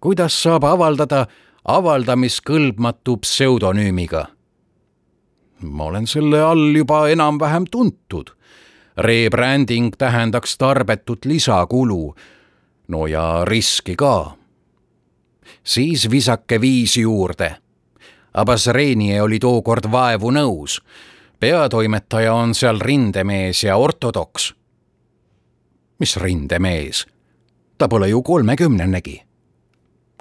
kuidas 0.00 0.42
saab 0.42 0.64
avaldada 0.64 1.26
avaldamiskõlbmatu 1.64 3.16
pseudonüümiga? 3.16 4.26
ma 5.62 5.84
olen 5.84 6.06
selle 6.06 6.42
all 6.42 6.76
juba 6.76 7.08
enam-vähem 7.08 7.64
tuntud. 7.70 8.30
Rebranding 8.96 9.92
tähendaks 9.98 10.58
tarbetut 10.58 11.24
lisakulu. 11.24 12.14
no 12.88 13.06
ja 13.06 13.44
riski 13.44 13.96
ka. 13.96 14.36
siis 15.64 16.10
visake 16.10 16.60
viis 16.60 16.96
juurde. 16.96 17.56
Abasrenie 18.34 19.22
oli 19.22 19.38
tookord 19.38 19.90
vaevu 19.90 20.30
nõus. 20.30 20.82
peatoimetaja 21.40 22.34
on 22.34 22.54
seal 22.54 22.80
rindemees 22.80 23.64
ja 23.64 23.76
ortodoks. 23.76 24.54
mis 25.98 26.16
rindemees? 26.16 27.06
ta 27.78 27.88
pole 27.88 28.08
ju 28.08 28.22
kolmekümnenegi. 28.22 29.22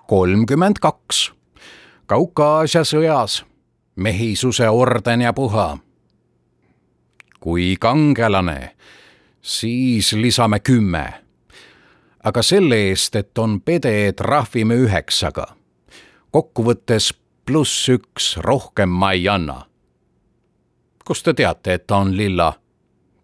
kolmkümmend 0.08 0.76
kaks. 0.82 1.32
Kaukaasia 2.06 2.82
sõjas 2.82 3.50
mehisuse 4.00 4.70
orden 4.70 5.22
ja 5.22 5.34
puha. 5.34 5.78
Kui 7.40 7.76
kangelane, 7.80 8.76
siis 9.42 10.14
lisame 10.14 10.60
kümme. 10.60 11.14
aga 12.24 12.42
selle 12.44 12.76
eest, 12.76 13.16
et 13.16 13.38
on 13.38 13.62
pede, 13.62 14.14
trahvime 14.14 14.76
üheksaga. 14.76 15.46
kokkuvõttes 16.32 17.14
pluss 17.46 17.90
üks, 17.90 18.38
rohkem 18.38 18.90
ma 18.90 19.12
ei 19.12 19.28
anna. 19.30 19.66
kust 21.06 21.26
te 21.26 21.34
teate, 21.34 21.74
et 21.74 21.88
ta 21.88 21.98
on 21.98 22.18
lilla? 22.18 22.54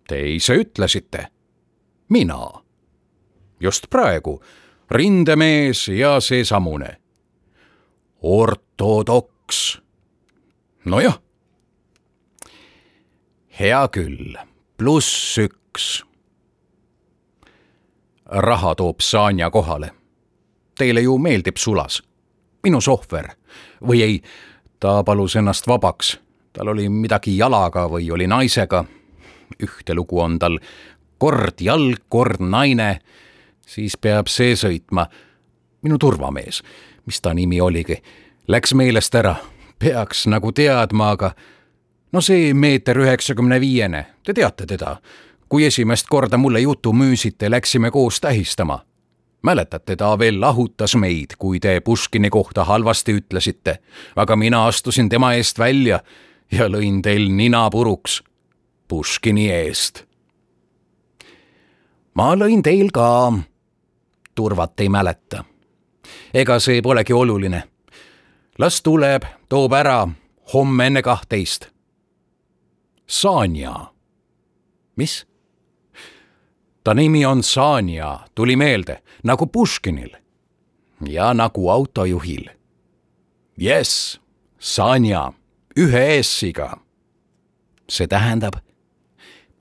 Te 0.07 0.29
ise 0.29 0.53
ütlesite. 0.53 1.27
mina. 2.09 2.49
just 3.59 3.89
praegu, 3.89 4.41
rindemees 4.91 5.87
ja 5.87 6.19
seesamune. 6.19 6.97
ortodoks 8.21 9.81
nojah. 10.85 11.24
Hea 13.59 13.87
küll, 13.87 14.35
pluss 14.77 15.37
üks. 15.37 16.03
raha 18.25 18.75
toob 18.75 18.99
Sanja 18.99 19.49
kohale. 19.49 19.91
Teile 20.77 21.01
ju 21.01 21.17
meeldib 21.17 21.57
sulas. 21.57 22.03
minu 22.63 22.81
sohver 22.81 23.29
või 23.87 24.01
ei, 24.01 24.21
ta 24.79 25.03
palus 25.03 25.35
ennast 25.35 25.67
vabaks. 25.67 26.19
tal 26.53 26.67
oli 26.67 26.89
midagi 26.89 27.37
jalaga 27.37 27.87
või 27.87 28.11
oli 28.11 28.27
naisega. 28.27 28.85
ühte 29.63 29.93
lugu 29.93 30.19
on 30.19 30.39
tal 30.39 30.59
kord 31.17 31.61
jalg, 31.61 31.99
kord 32.09 32.39
naine. 32.39 32.99
siis 33.65 33.97
peab 33.97 34.27
see 34.27 34.55
sõitma. 34.55 35.07
minu 35.81 35.97
turvamees, 35.97 36.63
mis 37.05 37.21
ta 37.21 37.33
nimi 37.33 37.61
oligi, 37.61 38.01
läks 38.47 38.73
meelest 38.73 39.15
ära 39.15 39.35
peaks 39.79 40.27
nagu 40.27 40.51
teadma, 40.51 41.11
aga 41.11 41.31
no 42.11 42.21
see 42.21 42.53
meeter 42.53 42.97
üheksakümne 42.97 43.59
viiene, 43.61 44.05
te 44.23 44.33
teate 44.33 44.65
teda. 44.65 44.97
kui 45.49 45.65
esimest 45.65 46.07
korda 46.09 46.37
mulle 46.37 46.59
jutu 46.59 46.93
müüsite, 46.93 47.51
läksime 47.51 47.91
koos 47.91 48.21
tähistama. 48.21 48.85
mäletate, 49.41 49.95
ta 49.95 50.19
veel 50.19 50.41
lahutas 50.41 50.95
meid, 50.95 51.35
kui 51.37 51.59
te 51.59 51.79
Puškini 51.79 52.29
kohta 52.29 52.63
halvasti 52.63 53.13
ütlesite, 53.13 53.77
aga 54.15 54.35
mina 54.35 54.65
astusin 54.67 55.09
tema 55.09 55.33
eest 55.33 55.59
välja 55.59 55.99
ja 56.51 56.67
lõin 56.67 57.01
teil 57.01 57.29
nina 57.29 57.69
puruks 57.69 58.23
Puškini 58.87 59.51
eest. 59.51 60.03
ma 62.13 62.35
lõin 62.35 62.63
teil 62.63 62.91
ka. 62.91 63.33
turvat 64.35 64.79
ei 64.79 64.89
mäleta. 64.89 65.43
ega 66.33 66.59
see 66.59 66.81
polegi 66.81 67.13
oluline 67.13 67.63
las 68.57 68.81
tuleb, 68.81 69.23
toob 69.49 69.73
ära 69.73 70.07
homme 70.53 70.87
enne 70.87 71.01
kahtteist. 71.01 71.74
Sanja. 73.07 73.91
mis? 74.95 75.25
ta 76.83 76.93
nimi 76.93 77.25
on 77.25 77.43
Sanja, 77.43 78.19
tuli 78.35 78.55
meelde, 78.55 79.01
nagu 79.23 79.47
Puškinil 79.47 80.09
ja 81.01 81.33
nagu 81.33 81.69
autojuhil. 81.69 82.49
Jess, 83.57 84.19
Sanja, 84.59 85.33
ühe 85.77 86.23
S-iga. 86.23 86.77
see 87.89 88.07
tähendab 88.07 88.55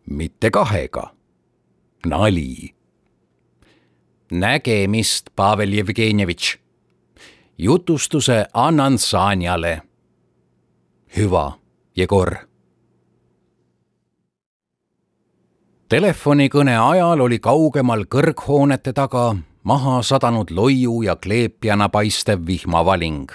mitte 0.07 0.50
kahega. 0.50 1.14
nali. 2.07 2.74
nägemist, 4.30 5.30
Pavel 5.37 5.72
Jevgenjevitš 5.72 6.64
jutustuse 7.59 8.46
annan 8.52 8.98
Sanjale. 8.98 9.83
hüva, 11.16 11.59
Jegor. 11.96 12.37
Telefonikõne 15.94 16.72
ajal 16.74 17.20
oli 17.22 17.37
kaugemal 17.38 18.00
kõrghoonete 18.11 18.90
taga 18.96 19.37
maha 19.62 20.00
sadanud 20.02 20.50
loiu 20.50 21.02
ja 21.07 21.14
kleepjana 21.16 21.87
paistev 21.88 22.40
vihmavaling. 22.46 23.30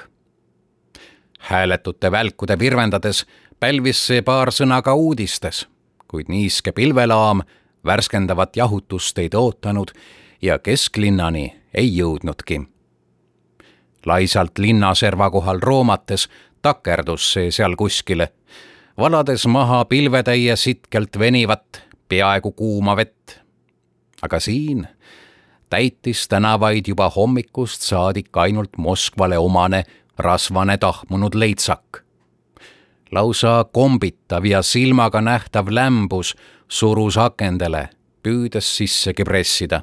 hääletute 1.39 2.11
välkude 2.11 2.59
virvendades 2.59 3.25
pälvis 3.59 4.01
see 4.07 4.21
paar 4.21 4.51
sõna 4.51 4.81
ka 4.81 4.93
uudistes, 4.93 5.67
kuid 6.07 6.27
niiske 6.27 6.71
pilvelaam 6.71 7.41
värskendavat 7.85 8.57
jahutust 8.57 9.17
ei 9.17 9.29
ootanud 9.35 9.95
ja 10.41 10.59
kesklinnani 10.59 11.55
ei 11.73 11.97
jõudnudki 11.97 12.61
laisalt 14.05 14.57
linnaserva 14.57 15.29
kohal 15.29 15.59
roomates 15.61 16.27
takerdus 16.61 17.33
see 17.33 17.51
seal 17.51 17.75
kuskile, 17.75 18.33
valades 18.97 19.47
maha 19.47 19.85
pilvetäie 19.85 20.55
sitkelt 20.55 21.19
venivat, 21.19 21.88
peaaegu 22.09 22.51
kuuma 22.51 22.95
vett. 22.95 23.39
aga 24.21 24.39
siin 24.39 24.87
täitis 25.69 26.27
tänavaid 26.27 26.87
juba 26.87 27.09
hommikust 27.09 27.81
saadik 27.81 28.37
ainult 28.37 28.77
Moskvale 28.77 29.37
omane 29.37 29.83
rasvane 30.17 30.77
tahmunud 30.77 31.35
leitsak. 31.35 32.03
lausa 33.11 33.65
kombitav 33.71 34.45
ja 34.45 34.61
silmaga 34.61 35.21
nähtav 35.21 35.67
lämbus 35.69 36.35
surus 36.67 37.17
akendele, 37.17 37.89
püüdes 38.23 38.77
sissegi 38.77 39.23
pressida 39.23 39.81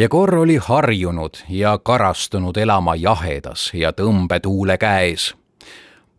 Jegor 0.00 0.34
oli 0.34 0.56
harjunud 0.56 1.34
ja 1.48 1.78
karastunud 1.78 2.56
elama 2.56 2.94
jahedas 2.94 3.70
ja 3.74 3.92
tõmbetuule 3.92 4.78
käes. 4.78 5.34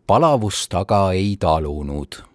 palavust 0.06 0.74
aga 0.74 1.12
ei 1.12 1.36
talunud. 1.40 2.31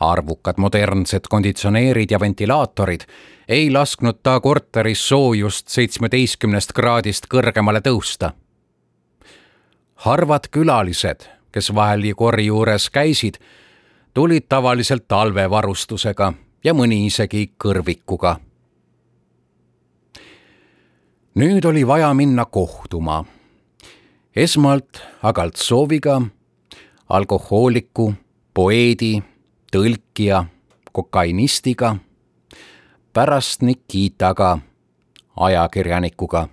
Arvukad 0.00 0.54
modernsed 0.56 1.28
konditsioneerid 1.28 2.10
ja 2.10 2.20
ventilaatorid 2.20 3.00
ei 3.48 3.70
lasknud 3.70 4.20
ta 4.22 4.40
korteris 4.40 5.08
soojust 5.08 5.68
seitsmeteistkümnest 5.68 6.72
kraadist 6.72 7.26
kõrgemale 7.34 7.80
tõusta. 7.80 8.32
harvad 9.94 10.48
külalised, 10.50 11.28
kes 11.52 11.74
vahel 11.74 12.04
Jegori 12.04 12.46
juures 12.46 12.90
käisid, 12.90 13.34
tulid 14.14 14.48
tavaliselt 14.48 15.08
talvevarustusega 15.08 16.32
ja 16.64 16.74
mõni 16.74 17.06
isegi 17.06 17.52
kõrvikuga 17.64 18.40
nüüd 21.34 21.64
oli 21.64 21.86
vaja 21.86 22.14
minna 22.14 22.44
kohtuma. 22.44 23.24
esmalt 24.36 25.02
Agaltsoviga, 25.22 26.22
alkohooliku, 27.08 28.14
poeedi, 28.54 29.22
tõlkija, 29.70 30.44
kokainistiga, 30.92 31.96
pärast 33.12 33.62
Nikitaga, 33.62 34.58
ajakirjanikuga. 35.36 36.48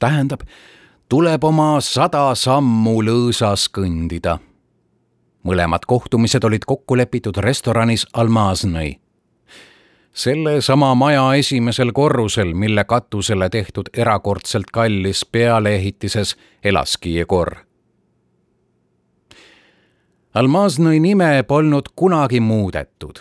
tähendab, 0.00 0.40
tuleb 1.08 1.44
oma 1.44 1.80
sada 1.80 2.34
sammu 2.34 3.02
lõõsas 3.02 3.68
kõndida. 3.68 4.38
mõlemad 5.42 5.86
kohtumised 5.86 6.44
olid 6.44 6.64
kokku 6.66 6.96
lepitud 6.96 7.36
restoranis 7.36 8.06
Almaznõi 8.12 9.06
sellesama 10.16 10.94
maja 10.94 11.34
esimesel 11.34 11.92
korrusel, 11.92 12.54
mille 12.54 12.84
katusele 12.84 13.48
tehtud 13.48 13.88
erakordselt 13.96 14.70
kallis 14.72 15.24
pealeehitises 15.24 16.36
elaski 16.64 17.14
Jegor. 17.14 17.65
Almaznõi 20.36 20.98
nime 21.00 21.42
polnud 21.48 21.86
kunagi 21.96 22.40
muudetud. 22.40 23.18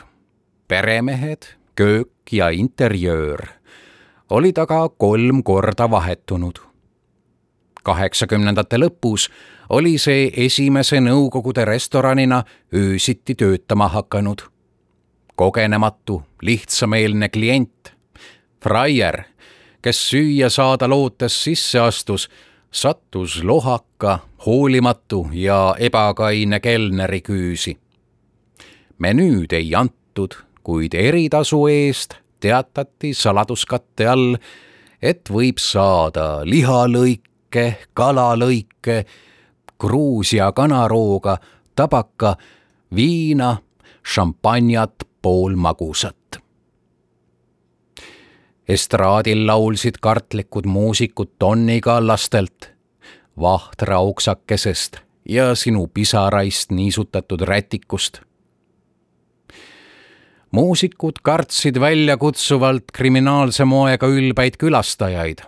peremehed, 0.67 1.45
köök 1.75 2.31
ja 2.31 2.49
interjöör 2.49 3.47
olid 4.29 4.57
aga 4.57 4.89
kolm 4.89 5.43
korda 5.43 5.89
vahetunud. 5.91 6.59
kaheksakümnendate 7.83 8.77
lõpus 8.77 9.29
oli 9.69 9.97
see 9.97 10.31
esimese 10.45 10.99
Nõukogude 10.99 11.65
restoranina 11.65 12.43
öösiti 12.73 13.35
töötama 13.35 13.87
hakanud. 13.87 14.41
kogenematu, 15.35 16.23
lihtsameelne 16.41 17.29
klient, 17.29 17.93
fraier, 18.63 19.23
kes 19.81 20.09
süüa 20.09 20.49
saada 20.49 20.89
lootes 20.89 21.43
sisse 21.43 21.79
astus, 21.79 22.29
sattus 22.75 23.43
lohaka, 23.43 24.19
hoolimatu 24.45 25.27
ja 25.33 25.75
ebakaine 25.79 26.59
kelneri 26.59 27.21
küüsi. 27.21 27.77
menüüd 28.99 29.51
ei 29.51 29.75
antud, 29.75 30.33
kuid 30.63 30.93
eritasu 30.93 31.67
eest 31.67 32.13
teatati 32.39 33.13
saladuskatte 33.13 34.07
all, 34.07 34.35
et 35.01 35.29
võib 35.31 35.59
saada 35.59 36.43
lihalõike, 36.43 37.65
kalalõike, 37.93 39.05
Gruusia 39.79 40.51
kanarooga, 40.51 41.37
tabaka, 41.75 42.35
viina, 42.95 43.57
šampanjat, 44.03 45.03
pool 45.21 45.55
magusat. 45.55 46.24
Estraadil 48.67 49.47
laulsid 49.47 50.01
kartlikud 50.01 50.65
muusikud 50.65 51.35
Tonni 51.39 51.81
Kallastelt, 51.81 52.71
Vahtra 53.39 53.99
oksakesest 53.99 54.97
ja 55.29 55.55
sinu 55.55 55.87
pisaraist 55.87 56.71
niisutatud 56.71 57.41
rätikust 57.41 58.21
muusikud 60.55 61.19
kartsid 61.23 61.79
väljakutsuvalt 61.79 62.93
kriminaalse 62.93 63.65
moega 63.67 64.07
ülbeid 64.07 64.55
külastajaid. 64.61 65.43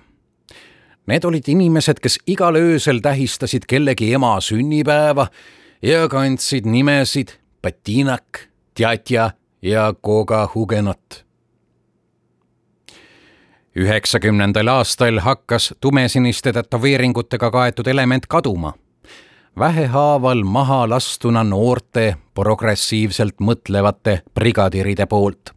Need 1.08 1.24
olid 1.24 1.48
inimesed, 1.48 2.02
kes 2.04 2.18
igal 2.28 2.58
öösel 2.60 3.00
tähistasid 3.04 3.68
kellegi 3.72 4.10
ema 4.18 4.34
sünnipäeva 4.44 5.30
ja 5.82 6.08
kandsid 6.12 6.68
nimesid 6.68 7.38
Patinak, 7.62 8.50
Tjatja 8.76 9.32
ja 9.62 9.94
Koga 10.02 10.50
Hugenot. 10.56 11.27
Üheksakümnendal 13.78 14.68
aastal 14.68 15.20
hakkas 15.20 15.74
tumesiniste 15.82 16.54
tätoveeringutega 16.54 17.52
kaetud 17.52 17.88
element 17.88 18.26
kaduma 18.26 18.74
vähehaaval 19.60 20.44
maha 20.44 20.90
lastuna 20.90 21.44
noorte 21.44 22.16
progressiivselt 22.34 23.40
mõtlevate 23.42 24.22
brigadiride 24.36 25.06
poolt. 25.06 25.54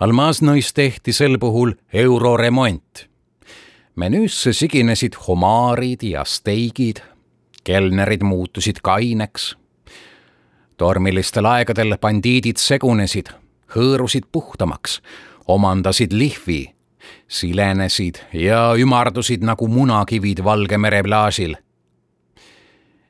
Almaznõis 0.00 0.72
tehti 0.74 1.12
sel 1.12 1.38
puhul 1.38 1.72
euroremont. 1.92 3.08
menüüsse 3.94 4.52
siginesid 4.52 5.14
homaarid 5.28 6.02
ja 6.02 6.24
steigid, 6.24 6.96
kelnerid 7.64 8.22
muutusid 8.22 8.76
kaineks. 8.82 9.56
tormilistel 10.76 11.44
aegadel 11.44 11.98
bandiidid 11.98 12.56
segunesid, 12.56 13.26
hõõrusid 13.74 14.24
puhtamaks, 14.32 15.02
omandasid 15.48 16.12
lihvi, 16.12 16.74
silenesid 17.28 18.20
ja 18.32 18.72
ümardusid 18.78 19.42
nagu 19.44 19.68
munakivid 19.68 20.44
Valge 20.44 20.78
mere 20.78 21.02
plaažil 21.02 21.56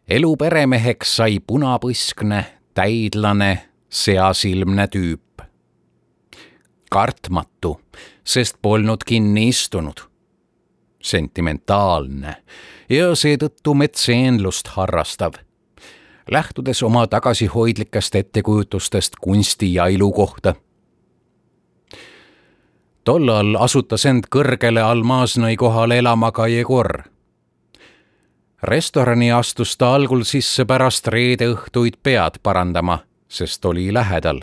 elu 0.09 0.37
peremeheks 0.37 1.17
sai 1.17 1.39
punapõskne, 1.47 2.45
täidlane, 2.75 3.53
seasilmne 3.89 4.87
tüüp. 4.89 5.21
kartmatu, 6.93 7.81
sest 8.25 8.57
polnud 8.63 9.05
kinni 9.07 9.49
istunud. 9.49 10.01
sentimentaalne 11.03 12.37
ja 12.89 13.15
seetõttu 13.15 13.75
metseenlust 13.75 14.69
harrastav. 14.69 15.33
lähtudes 16.31 16.83
oma 16.83 17.07
tagasihoidlikest 17.07 18.15
ettekujutustest 18.15 19.17
kunsti 19.21 19.75
ja 19.75 19.87
ilu 19.87 20.13
kohta 20.13 20.55
tollal 23.05 23.57
asutas 23.61 24.07
end 24.07 24.29
kõrgele 24.31 24.83
Almaznoi 24.83 25.57
kohale 25.57 25.99
elama 25.99 26.33
ka 26.33 26.47
Jegor 26.47 27.03
restorani 28.63 29.33
astus 29.33 29.77
ta 29.77 29.95
algul 29.95 30.23
sisse 30.25 30.65
pärast 30.65 31.09
reede 31.11 31.49
õhtuid 31.51 31.99
pead 32.03 32.39
parandama, 32.43 32.99
sest 33.29 33.65
oli 33.65 33.93
lähedal. 33.93 34.41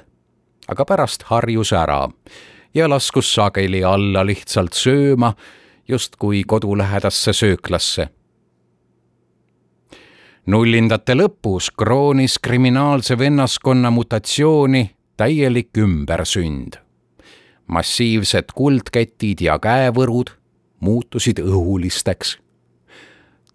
aga 0.68 0.86
pärast 0.86 1.24
harjus 1.24 1.74
ära 1.74 2.10
ja 2.74 2.90
laskus 2.90 3.34
sageli 3.34 3.84
alla 3.84 4.26
lihtsalt 4.26 4.74
sööma, 4.74 5.34
justkui 5.88 6.44
kodulähedasse 6.44 7.34
sööklasse. 7.34 8.10
nullindate 10.46 11.14
lõpus 11.14 11.72
kroonis 11.78 12.40
kriminaalse 12.40 13.18
vennaskonna 13.18 13.92
mutatsiooni 13.92 14.90
täielik 15.18 15.78
ümbersünd. 15.78 16.89
Massiivsed 17.70 18.52
kuldketid 18.56 19.42
ja 19.46 19.60
käevõrud 19.62 20.34
muutusid 20.80 21.40
õhulisteks 21.40 22.38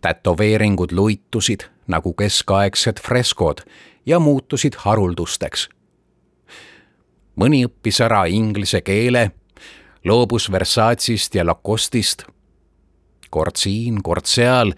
tätoveeringud 0.05 0.93
luitusid 0.93 1.61
nagu 1.89 2.13
keskaegsed 2.13 3.01
freskod 3.01 3.65
ja 4.07 4.19
muutusid 4.21 4.77
haruldusteks. 4.85 5.69
mõni 7.41 7.65
õppis 7.67 7.99
ära 8.05 8.25
inglise 8.31 8.81
keele, 8.81 9.31
loobus 10.05 10.51
Versace'ist 10.53 11.35
ja 11.35 11.47
Lacostist. 11.47 12.25
kord 13.31 13.57
siin, 13.57 14.03
kord 14.03 14.27
seal 14.27 14.75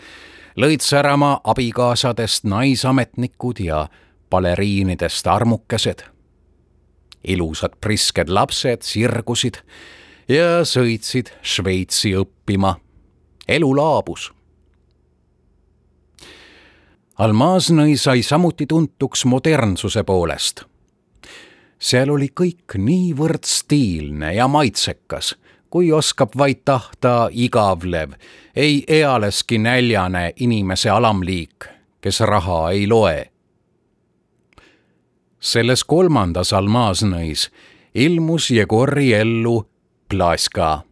lõid 0.57 0.81
särama 0.81 1.41
abikaasadest 1.45 2.45
naisametnikud 2.45 3.61
ja 3.61 3.89
baleriinidest 4.31 5.27
armukesed. 5.27 6.16
Ilusad 7.27 7.77
prisked 7.81 8.31
lapsed 8.31 8.83
sirgusid 8.83 9.61
ja 10.29 10.63
sõitsid 10.65 11.33
Šveitsi 11.43 12.15
õppima. 12.19 12.77
elu 13.49 13.77
laabus 13.77 14.31
Almaznõi 17.17 17.95
sai 17.97 18.21
samuti 18.23 18.67
tuntuks 18.69 19.25
modernsuse 19.25 20.03
poolest. 20.05 20.65
seal 21.79 22.11
oli 22.13 22.29
kõik 22.29 22.77
niivõrd 22.77 23.49
stiilne 23.49 24.35
ja 24.35 24.49
maitsekas, 24.49 25.35
kui 25.71 25.93
oskab 25.93 26.37
vaid 26.37 26.61
tahta 26.65 27.29
igavlev, 27.33 28.13
ei 28.57 28.85
ealeski 28.89 29.59
näljane 29.59 30.33
inimese 30.37 30.91
alamliik, 30.91 31.65
kes 32.01 32.21
raha 32.21 32.71
ei 32.71 32.87
loe. 32.87 33.31
Selles 35.41 35.85
kolmandas 35.85 36.53
Almaznõis 36.53 37.51
ilmus 37.95 38.51
Jegori 38.51 39.13
ellu 39.15 39.67
Plaska 40.09 40.83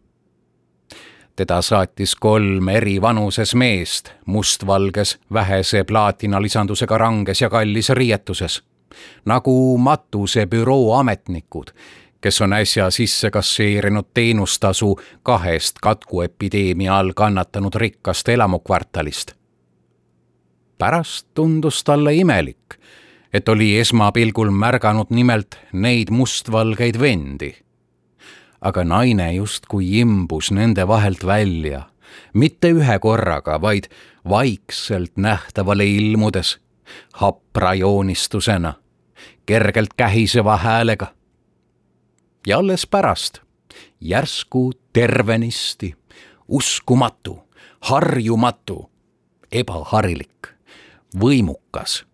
teda 1.37 1.63
saatis 1.63 2.15
kolm 2.17 2.69
eri 2.69 3.01
vanuses 3.03 3.55
meest 3.55 4.11
mustvalges 4.27 5.19
vähese 5.33 5.85
plaatinalisandusega 5.85 6.99
ranges 6.99 7.41
ja 7.41 7.51
kallis 7.51 7.89
riietuses, 7.91 8.63
nagu 9.25 9.79
matuse 9.79 10.47
büroo 10.47 10.95
ametnikud, 10.95 11.73
kes 12.21 12.41
on 12.41 12.53
äsja 12.53 12.91
sisse 12.91 13.31
kasseerinud 13.31 14.07
teenustasu 14.15 15.01
kahest 15.23 15.83
katkuepideemia 15.83 16.99
all 16.99 17.13
kannatanud 17.17 17.75
rikkast 17.75 18.29
elamukvartalist. 18.29 19.33
pärast 20.79 21.27
tundus 21.35 21.85
talle 21.85 22.15
imelik, 22.15 22.75
et 23.35 23.49
oli 23.49 23.75
esmapilgul 23.79 24.51
märganud 24.51 25.11
nimelt 25.11 25.59
neid 25.73 26.11
mustvalgeid 26.15 27.01
vendi 27.01 27.55
aga 28.65 28.85
naine 28.85 29.29
justkui 29.37 30.01
imbus 30.01 30.51
nende 30.51 30.87
vahelt 30.89 31.25
välja, 31.27 31.83
mitte 32.33 32.71
ühe 32.73 32.97
korraga, 32.99 33.59
vaid 33.61 33.91
vaikselt 34.29 35.17
nähtavale 35.21 35.87
ilmudes, 35.87 36.57
hapra 37.21 37.75
joonistusena, 37.75 38.75
kergelt 39.47 39.95
kähiseva 39.97 40.57
häälega. 40.57 41.07
ja 42.47 42.59
alles 42.59 42.87
pärast, 42.87 43.39
järsku 44.01 44.73
tervenisti, 44.93 45.95
uskumatu, 46.49 47.39
harjumatu, 47.81 48.91
ebaharilik, 49.53 50.49
võimukas 51.21 52.05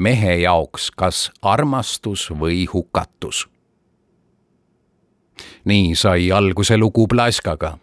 mehe 0.00 0.40
jaoks 0.46 0.88
kas 0.96 1.28
armastus 1.42 2.30
või 2.32 2.64
hukatus 2.72 3.44
nii 5.64 5.94
sai 5.94 6.30
alguse 6.32 6.76
lugu 6.76 7.06
Plaskaga. 7.08 7.78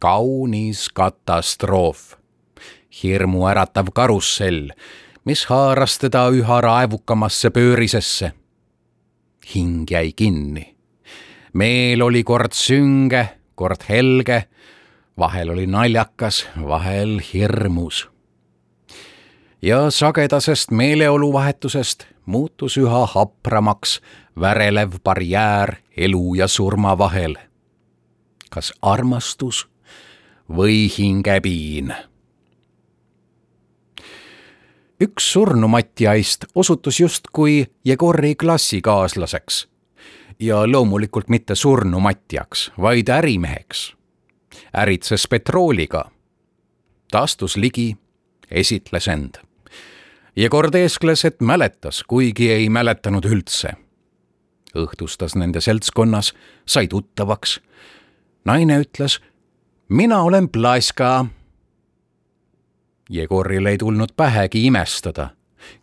kaunis 0.00 0.88
katastroof, 0.92 2.16
hirmuäratav 3.02 3.86
karussell, 3.94 4.68
mis 5.24 5.46
haaras 5.48 5.98
teda 5.98 6.28
üha 6.28 6.60
raevukamasse 6.60 7.50
pöörisesse. 7.50 8.32
hing 9.54 9.90
jäi 9.90 10.12
kinni. 10.12 10.76
meel 11.52 12.02
oli 12.02 12.24
kord 12.24 12.52
sünge, 12.52 13.28
kord 13.54 13.84
helge, 13.88 14.44
vahel 15.18 15.50
oli 15.50 15.66
naljakas, 15.66 16.46
vahel 16.68 17.20
hirmus. 17.32 18.13
Ja 19.64 19.90
sagedasest 19.90 20.70
meeleoluvahetusest 20.70 22.04
muutus 22.26 22.76
üha 22.76 23.06
hapramaks 23.06 24.00
värelev 24.40 24.98
barjäär 25.04 25.76
elu 25.96 26.34
ja 26.34 26.48
surma 26.48 26.98
vahel. 26.98 27.36
kas 28.50 28.72
armastus 28.82 29.66
või 30.56 30.90
hingepiin? 30.98 31.94
üks 35.00 35.32
surnumatjaist 35.32 36.44
osutus 36.54 37.00
justkui 37.00 37.66
Jegori 37.84 38.34
klassikaaslaseks 38.34 39.68
ja 40.38 40.72
loomulikult 40.72 41.28
mitte 41.28 41.54
surnumatjaks, 41.54 42.72
vaid 42.80 43.08
ärimeheks. 43.08 43.96
äritses 44.76 45.28
petrooliga. 45.28 46.10
ta 47.10 47.22
astus 47.22 47.56
ligi, 47.56 47.96
esitles 48.50 49.08
end 49.08 49.53
ja 50.36 50.50
kord 50.50 50.74
eeskles, 50.74 51.24
et 51.24 51.40
mäletas, 51.40 52.02
kuigi 52.08 52.50
ei 52.52 52.68
mäletanud 52.68 53.24
üldse. 53.24 53.74
õhtustas 54.74 55.36
nende 55.38 55.60
seltskonnas, 55.60 56.34
sai 56.66 56.88
tuttavaks. 56.88 57.60
naine 58.44 58.80
ütles, 58.80 59.20
mina 59.88 60.22
olen 60.22 60.48
Plaska. 60.48 61.26
Jegoril 63.10 63.66
ei 63.66 63.78
tulnud 63.78 64.08
pähegi 64.16 64.66
imestada, 64.66 65.30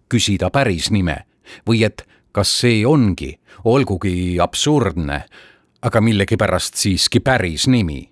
küsida 0.10 0.50
päris 0.50 0.92
nime 0.92 1.26
või 1.68 1.84
et 1.86 2.08
kas 2.32 2.60
see 2.60 2.86
ongi, 2.86 3.40
olgugi 3.64 4.40
absurdne, 4.40 5.26
aga 5.82 6.02
millegipärast 6.02 6.76
siiski 6.76 7.20
päris 7.20 7.68
nimi 7.68 8.12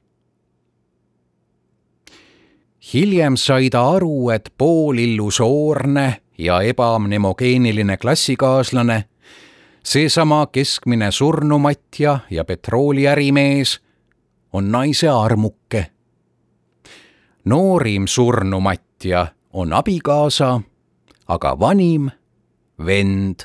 hiljem 2.94 3.38
sai 3.38 3.70
ta 3.70 3.84
aru, 3.96 4.30
et 4.30 4.50
poolillusoorne 4.58 6.22
ja 6.40 6.62
ebamnemogeeniline 6.62 7.98
klassikaaslane, 7.98 9.06
seesama 9.84 10.48
keskmine 10.48 11.12
surnumatja 11.12 12.20
ja 12.30 12.46
petrooliärimees 12.46 13.82
on 14.54 14.72
naise 14.72 15.10
armuke. 15.10 15.86
noorim 17.46 18.08
surnumatja 18.08 19.28
on 19.54 19.74
abikaasa, 19.74 20.62
aga 21.28 21.60
vanim 21.60 22.10
vend. 22.86 23.40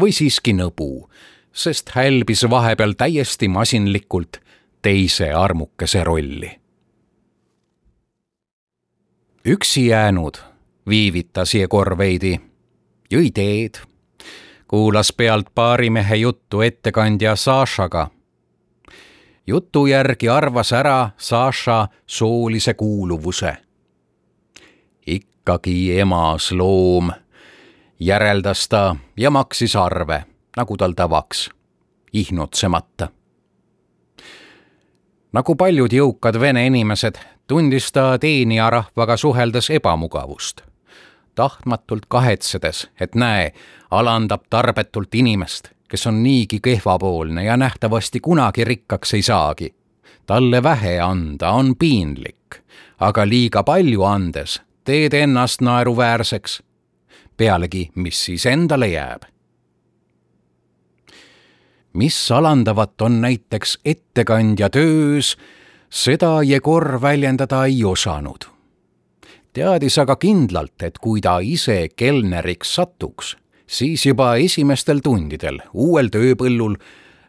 või 0.00 0.12
siiski 0.12 0.52
nõbu, 0.52 1.10
sest 1.52 1.90
hälbis 1.94 2.50
vahepeal 2.50 2.92
täiesti 2.92 3.48
masinlikult 3.48 4.40
teise 4.82 5.32
armukese 5.32 6.04
rolli. 6.04 6.60
üksi 9.44 9.86
jäänud 9.86 10.47
viivitas 10.88 11.54
Jegor 11.54 11.98
veidi, 11.98 12.40
jõi 13.10 13.30
teed, 13.34 13.80
kuulas 14.68 15.12
pealt 15.12 15.50
baarimehe 15.54 16.16
juttu 16.16 16.60
ettekandja 16.60 17.36
Sašaga. 17.36 18.08
jutu 19.46 19.86
järgi 19.86 20.28
arvas 20.28 20.72
ära 20.72 21.10
Saša 21.16 21.88
soolise 22.06 22.74
kuuluvuse. 22.74 23.56
ikkagi 25.06 25.98
emas 26.00 26.52
loom, 26.52 27.10
järeldas 28.00 28.68
ta 28.68 28.96
ja 29.16 29.30
maksis 29.30 29.76
arve, 29.76 30.24
nagu 30.56 30.76
tal 30.76 30.92
tavaks, 30.92 31.50
ihnutsemata 32.12 33.08
nagu 35.32 35.54
paljud 35.54 35.92
jõukad 35.92 36.40
vene 36.40 36.66
inimesed, 36.66 37.18
tundis 37.46 37.92
ta 37.92 38.18
teenijarahvaga 38.18 39.16
suheldes 39.16 39.70
ebamugavust 39.70 40.67
tahtmatult 41.38 42.08
kahetsedes, 42.10 42.88
et 43.00 43.14
näe, 43.14 43.52
alandab 43.90 44.48
tarbetult 44.50 45.14
inimest, 45.14 45.70
kes 45.88 46.06
on 46.10 46.22
niigi 46.22 46.58
kehvapoolne 46.60 47.44
ja 47.44 47.56
nähtavasti 47.56 48.20
kunagi 48.20 48.64
rikkaks 48.64 49.14
ei 49.14 49.22
saagi. 49.22 49.74
talle 50.26 50.62
vähe 50.62 51.00
anda 51.00 51.50
on 51.50 51.76
piinlik, 51.76 52.58
aga 53.00 53.28
liiga 53.28 53.62
palju 53.62 54.02
andes 54.02 54.60
teed 54.84 55.12
ennast 55.12 55.60
naeruväärseks. 55.60 56.62
pealegi, 57.36 57.90
mis 57.94 58.24
siis 58.24 58.46
endale 58.46 58.88
jääb? 58.88 59.22
mis 61.92 62.32
alandavat 62.32 63.00
on 63.00 63.20
näiteks 63.20 63.78
ettekandja 63.84 64.70
töös, 64.70 65.36
seda 65.90 66.42
Jegor 66.42 67.02
väljendada 67.02 67.64
ei 67.64 67.84
osanud 67.84 68.57
teadis 69.52 69.98
aga 69.98 70.16
kindlalt, 70.16 70.82
et 70.82 70.98
kui 70.98 71.20
ta 71.20 71.38
ise 71.40 71.88
kelneriks 71.96 72.74
satuks, 72.78 73.36
siis 73.66 74.06
juba 74.06 74.36
esimestel 74.36 75.00
tundidel 75.04 75.60
uuel 75.72 76.10
tööpõllul 76.12 76.76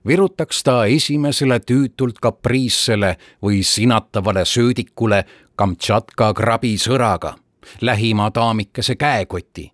virutaks 0.07 0.63
ta 0.63 0.85
esimesele 0.85 1.59
tüütult 1.59 2.19
kapriissele 2.21 3.15
või 3.43 3.63
sinatavale 3.63 4.45
söödikule 4.45 5.23
Kamtšatka 5.59 6.33
krabisõraga, 6.33 7.33
lähima 7.81 8.29
daamikese 8.35 8.95
käekoti, 8.95 9.65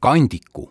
kandiku, 0.00 0.70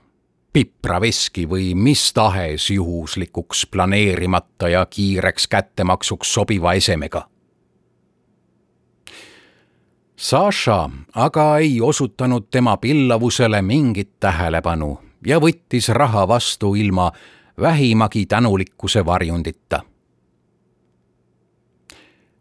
pipraveski 0.53 1.45
või 1.49 1.73
mis 1.75 2.07
tahes 2.13 2.71
juhuslikuks 2.73 3.67
planeerimata 3.69 4.69
ja 4.73 4.85
kiireks 4.85 5.47
kättemaksuks 5.47 6.33
sobiva 6.33 6.73
esemega 6.73 7.27
Saša 10.15 10.89
aga 11.13 11.57
ei 11.57 11.81
osutanud 11.81 12.43
tema 12.51 12.77
pillavusele 12.77 13.61
mingit 13.61 14.11
tähelepanu 14.19 14.99
ja 15.25 15.39
võttis 15.39 15.89
raha 15.89 16.27
vastu 16.27 16.75
ilma 16.75 17.11
vähimagi 17.61 18.25
tänulikkuse 18.25 19.05
varjundita. 19.05 19.81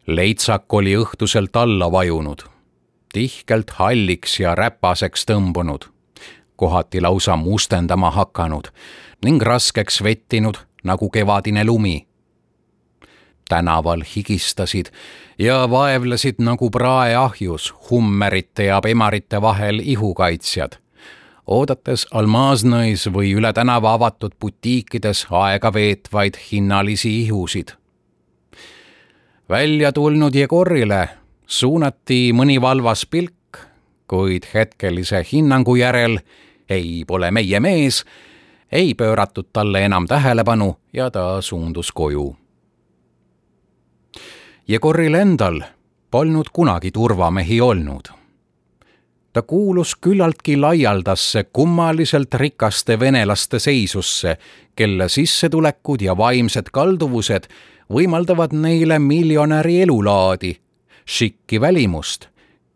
leitsak 0.06 0.72
oli 0.74 0.96
õhtuselt 0.96 1.56
alla 1.56 1.92
vajunud, 1.92 2.42
tihkelt 3.12 3.70
halliks 3.70 4.40
ja 4.40 4.54
räpaseks 4.54 5.24
tõmbunud, 5.30 5.87
kohati 6.56 7.00
lausa 7.00 7.37
mustendama 7.37 8.11
hakanud 8.11 8.68
ning 9.24 9.42
raskeks 9.42 10.02
vettinud 10.02 10.58
nagu 10.85 11.11
kevadine 11.11 11.64
lumi 11.64 12.06
tänaval 13.48 14.02
higistasid 14.16 14.87
ja 15.38 15.70
vaevlesid 15.70 16.35
nagu 16.38 16.70
praeahjus 16.70 17.74
hummerite 17.90 18.64
ja 18.64 18.81
pemarite 18.81 19.40
vahel 19.42 19.81
ihukaitsjad, 19.85 20.72
oodates 21.46 22.07
Almaznõis 22.11 23.09
või 23.12 23.35
üle 23.37 23.52
tänava 23.52 23.94
avatud 23.98 24.35
butiikides 24.40 25.26
aega 25.31 25.72
veetvaid 25.72 26.38
hinnalisi 26.52 27.22
ihusid. 27.22 27.72
välja 29.48 29.92
tulnud 29.92 30.35
Jegorile 30.35 31.09
suunati 31.46 32.33
mõni 32.33 32.61
valvas 32.61 33.07
pilk, 33.07 33.59
kuid 34.07 34.46
hetkelise 34.55 35.26
hinnangu 35.33 35.76
järel 35.76 36.18
ei, 36.68 37.05
pole 37.07 37.31
meie 37.31 37.61
mees, 37.61 38.05
ei 38.72 38.94
pööratud 38.94 39.48
talle 39.52 39.85
enam 39.85 40.07
tähelepanu 40.07 40.76
ja 40.92 41.11
ta 41.11 41.40
suundus 41.40 41.92
koju 41.92 42.41
Jegoril 44.68 45.14
endal 45.14 45.61
polnud 46.11 46.46
kunagi 46.53 46.90
turvamehi 46.90 47.61
olnud. 47.61 48.03
ta 49.33 49.42
kuulus 49.42 49.96
küllaltki 49.96 50.57
laialdasse 50.57 51.44
kummaliselt 51.53 52.35
rikaste 52.35 53.01
venelaste 53.01 53.59
seisusse, 53.59 54.37
kelle 54.77 55.09
sissetulekud 55.09 56.01
ja 56.01 56.16
vaimsed 56.16 56.70
kalduvused 56.72 57.48
võimaldavad 57.92 58.53
neile 58.53 58.98
miljonäri 58.98 59.81
elulaadi, 59.83 60.61
šikki 61.05 61.61
välimust, 61.61 62.29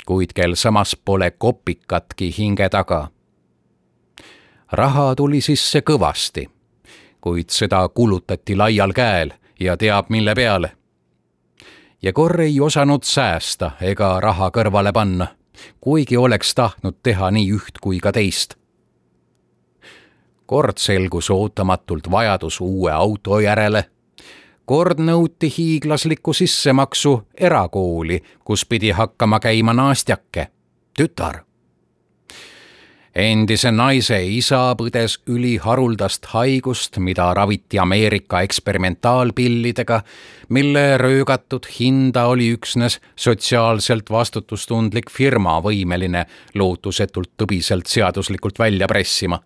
kuid 0.07 0.33
kel 0.35 0.55
samas 0.55 0.97
pole 1.05 1.31
kopikatki 1.31 2.35
hinge 2.39 2.69
taga. 2.69 3.09
raha 4.73 5.15
tuli 5.15 5.41
sisse 5.41 5.81
kõvasti, 5.81 6.49
kuid 7.21 7.49
seda 7.51 7.89
kulutati 7.89 8.57
laial 8.57 8.93
käel 8.93 9.31
ja 9.61 9.77
teab 9.77 10.11
mille 10.11 10.35
peale 10.35 10.73
ja 12.07 12.13
Korr 12.13 12.41
ei 12.41 12.61
osanud 12.61 13.03
säästa 13.03 13.71
ega 13.83 14.21
raha 14.21 14.47
kõrvale 14.55 14.93
panna, 14.95 15.27
kuigi 15.81 16.17
oleks 16.17 16.53
tahtnud 16.55 17.01
teha 17.03 17.33
nii 17.35 17.49
üht 17.57 17.81
kui 17.83 17.99
ka 17.99 18.13
teist. 18.15 18.55
kord 20.47 20.79
selgus 20.79 21.31
ootamatult 21.31 22.07
vajadus 22.11 22.61
uue 22.61 22.93
auto 22.93 23.41
järele, 23.41 23.85
kord 24.65 25.03
nõuti 25.03 25.51
hiiglaslikku 25.59 26.33
sissemaksu 26.33 27.17
erakooli, 27.35 28.23
kus 28.45 28.67
pidi 28.67 28.91
hakkama 28.91 29.41
käima 29.41 29.75
naastjake, 29.75 30.47
tütar. 30.95 31.43
Endise 33.17 33.71
naise 33.73 34.19
isa 34.29 34.75
põdes 34.77 35.17
üliharuldast 35.33 36.29
haigust, 36.35 36.99
mida 37.01 37.31
raviti 37.35 37.79
Ameerika 37.81 38.43
eksperimentaalpillidega, 38.45 40.03
mille 40.49 40.85
röögatud 41.01 41.69
hinda 41.79 42.27
oli 42.27 42.51
üksnes 42.53 43.01
sotsiaalselt 43.17 44.11
vastutustundlik 44.11 45.11
firma 45.11 45.59
võimeline 45.65 46.27
lootusetult 46.55 47.33
tõbiselt 47.41 47.89
seaduslikult 47.89 48.59
välja 48.59 48.87
pressima. 48.87 49.41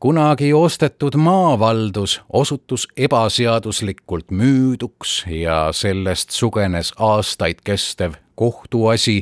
Kunagi 0.00 0.52
ostetud 0.56 1.18
maavaldus 1.20 2.22
osutus 2.32 2.86
ebaseaduslikult 2.96 4.30
müüduks 4.32 5.26
ja 5.28 5.66
sellest 5.76 6.32
sugenes 6.32 6.94
aastaid 6.96 7.60
kestev 7.64 8.16
kohtuasi 8.34 9.18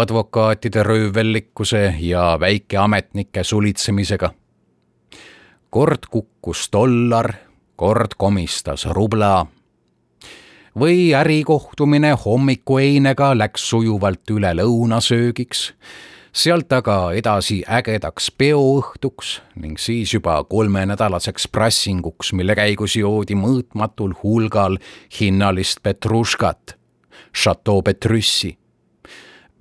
advokaatide 0.00 0.82
röövellikkuse 0.82 1.94
ja 1.98 2.36
väikeametnike 2.40 3.44
sulitsemisega. 3.44 4.30
kord 5.70 5.98
kukkus 6.10 6.68
dollar, 6.72 7.32
kord 7.76 8.10
komistas 8.18 8.86
rubla. 8.86 9.46
või 10.78 11.14
ärikohtumine 11.14 12.16
hommikueinega 12.24 13.38
läks 13.38 13.70
sujuvalt 13.70 14.30
üle 14.30 14.54
lõunasöögiks, 14.54 15.72
sealt 16.32 16.72
aga 16.72 17.12
edasi 17.12 17.62
ägedaks 17.68 18.30
peoõhtuks 18.38 19.42
ning 19.54 19.78
siis 19.78 20.14
juba 20.14 20.44
kolmenädalaseks 20.44 21.48
prassinguks, 21.48 22.32
mille 22.32 22.54
käigus 22.54 22.96
joodi 22.96 23.34
mõõtmatul 23.34 24.14
hulgal 24.22 24.78
hinnalist 25.20 25.82
petruškat, 25.82 26.76
Chateau 27.34 27.82
Petrussi 27.82 28.58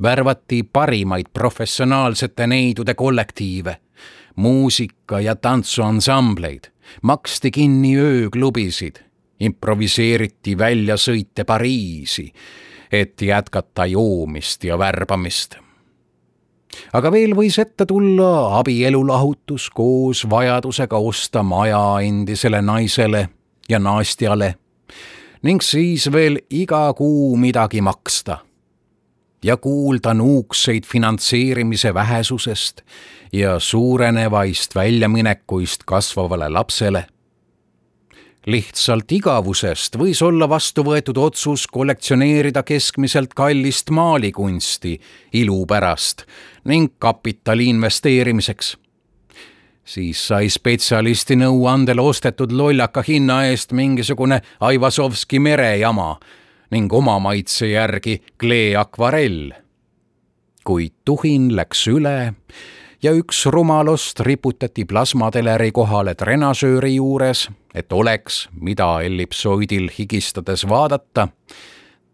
värvati 0.04 0.64
parimaid 0.74 1.26
professionaalsete 1.34 2.48
neidude 2.48 2.94
kollektiive, 2.94 3.78
muusika- 4.36 5.20
ja 5.20 5.36
tantsuansambleid, 5.36 6.64
maksti 7.02 7.52
kinni 7.52 7.98
ööklubisid, 7.98 8.96
improviseeriti 9.40 10.58
väljasõite 10.58 11.44
Pariisi, 11.44 12.34
et 12.92 13.22
jätkata 13.22 13.86
joomist 13.86 14.64
ja 14.64 14.78
värbamist. 14.80 15.56
Aga 16.94 17.12
veel 17.12 17.36
võis 17.38 17.60
ette 17.62 17.86
tulla 17.86 18.58
abielulahutus 18.60 19.70
koos 19.70 20.24
vajadusega 20.30 20.98
osta 20.98 21.44
maja 21.44 22.00
endisele 22.02 22.62
naisele 22.62 23.30
ja 23.70 23.80
naastjale 23.80 24.56
ning 25.44 25.62
siis 25.62 26.08
veel 26.12 26.40
iga 26.50 26.94
kuu 26.98 27.36
midagi 27.38 27.82
maksta 27.82 28.38
ja 29.44 29.58
kuulda 29.58 30.14
nuukseid 30.14 30.84
finantseerimise 30.86 31.94
vähesusest 31.94 32.82
ja 33.34 33.60
suurenevaist 33.60 34.76
väljaminekuist 34.76 35.84
kasvavale 35.86 36.50
lapsele. 36.50 37.06
lihtsalt 38.46 39.12
igavusest 39.12 39.96
võis 39.96 40.20
olla 40.22 40.50
vastu 40.50 40.84
võetud 40.84 41.18
otsus 41.18 41.64
kollektsioneerida 41.68 42.64
keskmiselt 42.64 43.34
kallist 43.34 43.90
maalikunsti 43.90 45.00
ilu 45.34 45.66
pärast 45.66 46.26
ning 46.66 46.92
kapitali 47.00 47.70
investeerimiseks 47.72 48.76
siis 49.86 50.28
sai 50.28 50.50
spetsialisti 50.50 51.36
nõuandel 51.40 52.00
ostetud 52.00 52.52
lollaka 52.52 53.04
hinna 53.08 53.46
eest 53.46 53.72
mingisugune 53.72 54.42
Aivasovski 54.60 55.40
merejama 55.40 56.18
ning 56.74 56.94
oma 56.94 57.20
maitse 57.22 57.68
järgi 57.70 58.22
kleeakvarell. 58.42 59.54
kuid 60.64 60.94
tuhin 61.06 61.56
läks 61.56 61.88
üle 61.92 62.34
ja 63.04 63.12
üks 63.12 63.44
rumalust 63.52 64.22
riputati 64.24 64.86
plasmateleri 64.88 65.72
kohale 65.76 66.16
trenažööri 66.16 66.96
juures, 66.96 67.50
et 67.76 67.92
oleks, 67.92 68.48
mida 68.56 69.02
ellipsoidil 69.04 69.90
higistades 69.98 70.64
vaadata. 70.70 71.28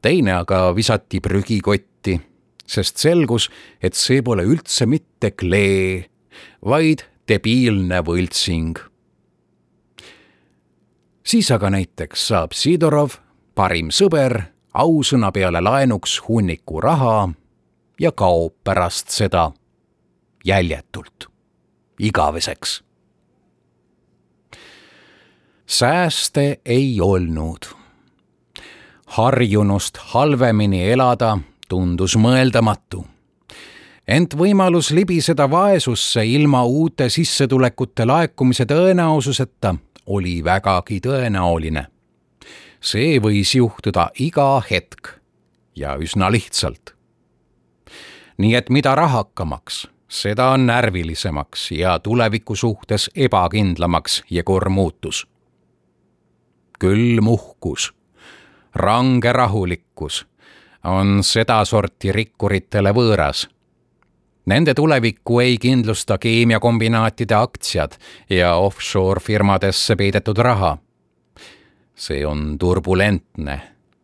teine 0.01 0.33
aga 0.33 0.75
visati 0.75 1.19
prügikotti, 1.19 2.19
sest 2.65 2.97
selgus, 2.97 3.49
et 3.81 3.93
see 3.93 4.21
pole 4.21 4.43
üldse 4.43 4.85
mitte 4.85 5.31
klee, 5.31 6.09
vaid 6.65 7.05
debiilne 7.27 8.01
võltsing. 8.01 8.79
siis 11.23 11.51
aga 11.51 11.69
näiteks 11.69 12.27
saab 12.27 12.53
Sidorov 12.53 13.28
parim 13.59 13.89
sõber 13.91 14.37
ausõna 14.79 15.33
peale 15.35 15.59
laenuks 15.59 16.13
hunniku 16.23 16.79
raha 16.79 17.27
ja 17.99 18.11
kaob 18.15 18.53
pärast 18.63 19.11
seda 19.11 19.49
jäljetult, 20.47 21.27
igaveseks. 21.99 22.83
sääste 25.67 26.59
ei 26.65 27.01
olnud. 27.01 27.67
harjunust 29.05 29.97
halvemini 29.97 30.91
elada 30.91 31.37
tundus 31.69 32.15
mõeldamatu. 32.15 33.05
ent 34.07 34.33
võimalus 34.33 34.91
libiseda 34.91 35.51
vaesusse 35.51 36.25
ilma 36.25 36.63
uute 36.63 37.09
sissetulekute 37.09 38.05
laekumise 38.05 38.65
tõenäosuseta 38.65 39.75
oli 40.05 40.43
vägagi 40.43 40.99
tõenäoline 40.99 41.98
see 42.81 43.19
võis 43.19 43.55
juhtuda 43.55 44.09
iga 44.19 44.61
hetk 44.69 45.15
ja 45.75 45.95
üsna 45.99 46.31
lihtsalt. 46.31 46.95
nii 48.37 48.55
et 48.55 48.69
mida 48.69 48.95
rahakamaks, 48.95 49.87
seda 50.07 50.57
närvilisemaks 50.57 51.71
ja 51.71 51.99
tuleviku 51.99 52.55
suhtes 52.55 53.09
ebakindlamaks 53.15 54.23
Jegor 54.29 54.69
muutus. 54.69 55.27
külm 56.79 57.27
uhkus, 57.27 57.93
range 58.75 59.33
rahulikkus 59.33 60.25
on 60.83 61.23
sedasorti 61.23 62.11
rikkuritele 62.11 62.91
võõras 62.91 63.47
Nende 64.49 64.73
tulevikku 64.73 65.39
ei 65.39 65.57
kindlusta 65.57 66.17
keemiakombinaatide 66.17 67.35
aktsiad 67.35 67.91
ja 68.29 68.55
offshore 68.55 69.19
firmadesse 69.19 69.95
peidetud 69.95 70.37
raha 70.37 70.77
see 71.99 72.25
on 72.25 72.57
turbulentne, 72.59 73.61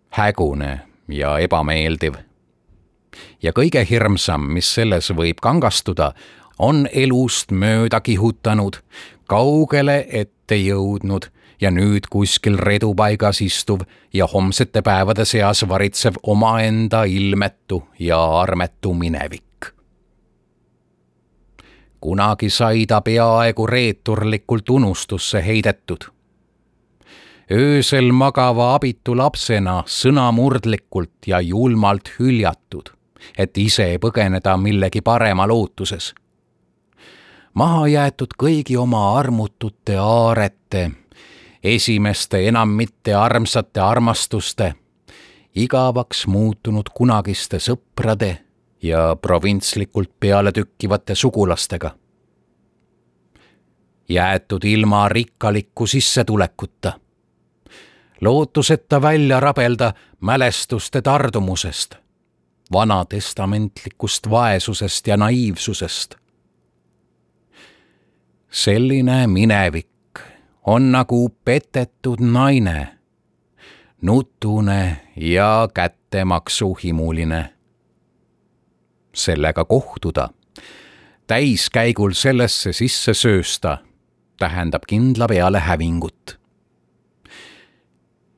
hägune 0.09 0.81
ja 1.07 1.37
ebameeldiv. 1.39 2.13
ja 3.43 3.51
kõige 3.55 3.85
hirmsam, 3.89 4.41
mis 4.51 4.73
selles 4.75 5.11
võib 5.15 5.39
kangastuda, 5.41 6.11
on 6.59 6.87
elust 6.91 7.51
mööda 7.51 8.01
kihutanud, 8.01 8.81
kaugele 9.31 10.05
ette 10.09 10.55
jõudnud 10.55 11.29
ja 11.61 11.71
nüüd 11.71 12.09
kuskil 12.11 12.57
redupaigas 12.59 13.39
istuv 13.41 13.85
ja 14.13 14.27
homsete 14.27 14.81
päevade 14.81 15.25
seas 15.25 15.63
varitsev 15.67 16.19
omaenda 16.23 17.03
ilmetu 17.03 17.83
ja 17.99 18.19
armetu 18.41 18.93
minevik. 18.93 19.43
kunagi 21.99 22.49
sai 22.49 22.85
ta 22.85 23.01
peaaegu 23.01 23.67
reeturlikult 23.67 24.69
unustusse 24.69 25.45
heidetud 25.45 26.14
öösel 27.51 28.11
magava 28.11 28.73
abitu 28.75 29.17
lapsena 29.17 29.83
sõnamurdlikult 29.85 31.27
ja 31.27 31.41
julmalt 31.41 32.09
hüljatud, 32.19 32.89
et 33.37 33.57
ise 33.57 33.97
põgeneda 34.01 34.57
millegi 34.57 35.01
parema 35.01 35.47
lootuses. 35.47 36.13
maha 37.53 37.87
jäetud 37.87 38.33
kõigi 38.43 38.77
oma 38.77 39.17
armutute 39.19 39.97
aarete, 39.97 40.91
esimeste 41.63 42.47
enam 42.47 42.69
mitte 42.69 43.13
armsate 43.13 43.79
armastuste, 43.79 44.73
igavaks 45.55 46.27
muutunud 46.27 46.89
kunagiste 46.93 47.59
sõprade 47.59 48.37
ja 48.81 49.15
provintslikult 49.21 50.11
peale 50.19 50.51
tükkivate 50.51 51.15
sugulastega 51.15 51.95
jäetud 54.09 54.63
ilma 54.63 55.09
rikkalikku 55.09 55.87
sissetulekuta 55.87 56.93
lootuseta 58.21 59.01
välja 59.01 59.39
rabelda 59.39 59.93
mälestuste 60.19 61.01
tardumusest, 61.01 61.95
vanatestamentlikust 62.71 64.29
vaesusest 64.29 65.07
ja 65.07 65.17
naiivsusest. 65.17 66.15
selline 68.51 69.27
minevik 69.27 70.19
on 70.63 70.91
nagu 70.91 71.29
petetud 71.45 72.19
naine, 72.19 72.97
nutune 74.01 75.01
ja 75.15 75.67
kättemaksuhimuline. 75.73 77.53
sellega 79.15 79.65
kohtuda, 79.65 80.29
täiskäigul 81.27 82.11
sellesse 82.11 82.73
sisse 82.73 83.13
söösta, 83.13 83.77
tähendab 84.39 84.81
kindla 84.87 85.27
peale 85.27 85.59
hävingut 85.59 86.44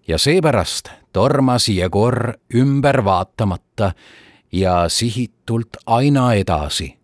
ja 0.08 0.18
seepärast 0.18 0.90
tormas 1.14 1.70
Jegor 1.70 2.34
ümber 2.56 3.04
vaatamata 3.06 3.92
ja 4.52 4.90
sihitult 4.90 5.78
aina 5.86 6.34
edasi, 6.34 6.98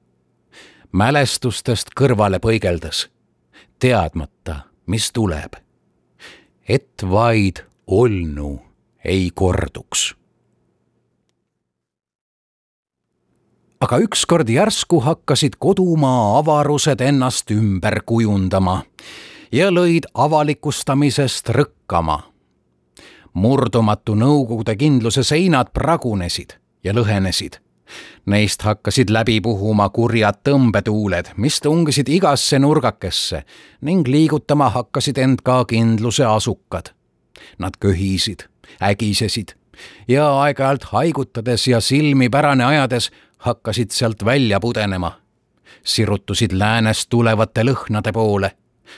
mälestustest 0.91 1.91
kõrvale 1.99 2.39
põigeldes, 2.39 3.08
teadmata, 3.80 4.60
mis 4.86 5.12
tuleb. 5.12 5.54
et 6.70 7.04
vaid 7.12 7.60
olnu 7.88 8.62
ei 9.06 9.32
korduks. 9.36 10.16
aga 13.84 13.97
ükskord 13.99 14.49
järsku 14.49 15.01
hakkasid 15.04 15.58
kodumaa 15.60 16.38
avarused 16.38 17.01
ennast 17.01 17.51
ümber 17.51 17.99
kujundama 18.06 18.84
ja 19.51 19.68
lõid 19.72 20.08
avalikustamisest 20.14 21.49
rõkkama. 21.49 22.33
Murdumatu 23.34 24.16
Nõukogude 24.16 24.76
kindluse 24.76 25.24
seinad 25.24 25.74
pragunesid 25.74 26.58
ja 26.84 26.94
lõhenesid. 26.94 27.60
Neist 28.26 28.62
hakkasid 28.64 29.12
läbi 29.12 29.42
puhuma 29.42 29.90
kurjad 29.90 30.40
tõmbetuuled, 30.48 31.34
mis 31.38 31.60
tungisid 31.62 32.10
igasse 32.10 32.60
nurgakesse 32.60 33.44
ning 33.82 34.08
liigutama 34.08 34.70
hakkasid 34.70 35.18
end 35.18 35.44
ka 35.44 35.64
kindluse 35.70 36.26
asukad. 36.26 36.94
Nad 37.60 37.78
köhisid, 37.80 38.48
ägisesid 38.82 39.54
ja 40.08 40.30
aeg-ajalt 40.42 40.84
haigutades 40.94 41.68
ja 41.68 41.82
silmi 41.82 42.30
pärane 42.30 42.66
ajades 42.66 43.12
hakkasid 43.38 43.92
sealt 43.92 44.26
välja 44.26 44.60
pudenema. 44.60 45.20
sirutusid 45.84 46.52
läänest 46.52 47.10
tulevate 47.10 47.64
lõhnade 47.64 48.12
poole, 48.14 48.52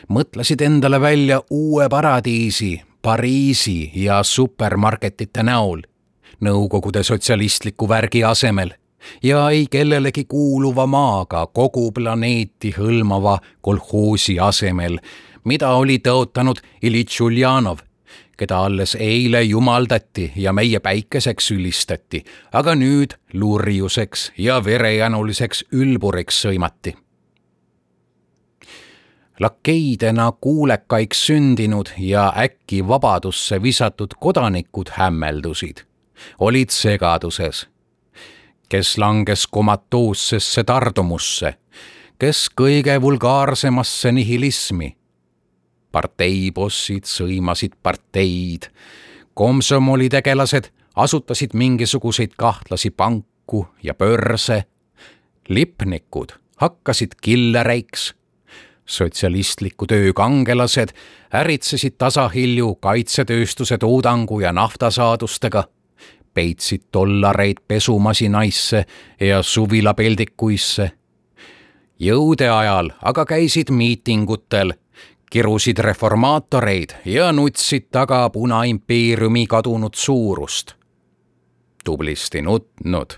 mõtlesid 0.10 0.62
endale 0.62 1.02
välja 1.02 1.42
uue 1.50 1.90
paradiisi 1.90 2.84
Pariisi 3.06 3.92
ja 3.96 4.24
supermarketite 4.24 5.44
näol 5.44 5.84
Nõukogude 6.42 7.04
sotsialistliku 7.06 7.86
värgi 7.90 8.24
asemel 8.26 8.72
ja 9.24 9.44
ei 9.50 9.68
kellelegi 9.72 10.24
kuuluva 10.26 10.88
maaga 10.90 11.44
kogu 11.54 11.92
planeeti 11.92 12.74
hõlmava 12.74 13.38
kolhoosi 13.62 14.40
asemel, 14.40 14.98
mida 15.44 15.70
oli 15.78 16.00
tõotanud 16.02 16.64
Iljitš 16.82 17.22
Uljanov, 17.22 17.86
keda 18.38 18.64
alles 18.66 18.98
eile 19.00 19.44
jumaldati 19.44 20.32
ja 20.36 20.54
meie 20.54 20.82
päikeseks 20.82 21.52
ülistati, 21.52 22.26
aga 22.58 22.74
nüüd 22.74 23.14
lurjuseks 23.34 24.32
ja 24.38 24.64
verejanuliseks 24.66 25.68
ülburiks 25.72 26.42
sõimati 26.48 26.98
lakeidena 29.40 30.32
kuulekaiks 30.42 31.26
sündinud 31.28 31.86
ja 31.98 32.34
äkki 32.38 32.88
vabadusse 32.88 33.62
visatud 33.62 34.08
kodanikud 34.20 34.88
hämmeldusid. 34.92 35.78
Olid 36.40 36.70
segaduses. 36.70 37.68
kes 38.70 38.98
langes 38.98 39.48
komatoossesse 39.48 40.64
tardumusse, 40.64 41.54
kes 42.20 42.50
kõige 42.62 43.02
vulgaarsemasse 43.02 44.12
nihilismi. 44.12 44.98
parteibossid 45.92 47.04
sõimasid 47.04 47.72
parteid, 47.84 48.72
komsomolitegelased 49.34 50.72
asutasid 50.96 51.54
mingisuguseid 51.54 52.32
kahtlasi 52.38 52.90
panku 52.90 53.68
ja 53.84 53.94
börse, 53.94 54.64
lipnikud 55.50 56.32
hakkasid 56.58 57.16
killereiks 57.22 58.16
sotsialistliku 58.86 59.88
töö 59.88 60.14
kangelased 60.14 60.90
äritsesid 61.34 61.96
tasahilju 61.98 62.76
kaitsetööstuse 62.76 63.78
toodangu 63.78 64.40
ja 64.40 64.54
naftasaadustega 64.54 65.64
peitsid 66.34 66.82
dollareid 66.94 67.58
pesumasinaisse 67.68 68.86
ja 69.20 69.44
suvilapeldikuisse. 69.44 70.92
jõude 72.00 72.50
ajal 72.50 72.90
aga 73.02 73.26
käisid 73.26 73.72
miitingutel, 73.72 74.74
kirusid 75.32 75.78
reformaatoreid 75.78 76.90
ja 77.06 77.32
nutsid 77.32 77.88
taga 77.92 78.30
Punaimpeeriumi 78.30 79.48
kadunud 79.48 79.94
suurust. 79.96 80.74
tublisti 81.84 82.42
nutnud, 82.42 83.14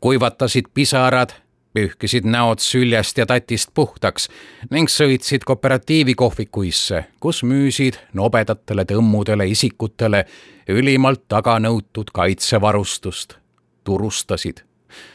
kuivatasid 0.00 0.64
pisarad 0.74 1.30
pühkisid 1.76 2.24
näod 2.24 2.62
süljest 2.64 3.18
ja 3.20 3.26
tatist 3.28 3.74
puhtaks 3.76 4.30
ning 4.72 4.88
sõitsid 4.88 5.44
kooperatiivi 5.44 6.14
kohvikuisse, 6.16 7.02
kus 7.20 7.42
müüsid 7.44 7.98
nobedatele 8.16 8.86
tõmmudele 8.88 9.48
isikutele 9.52 10.24
ülimalt 10.72 11.26
taganõutud 11.28 12.12
kaitsevarustust, 12.16 13.36
turustasid, 13.84 14.62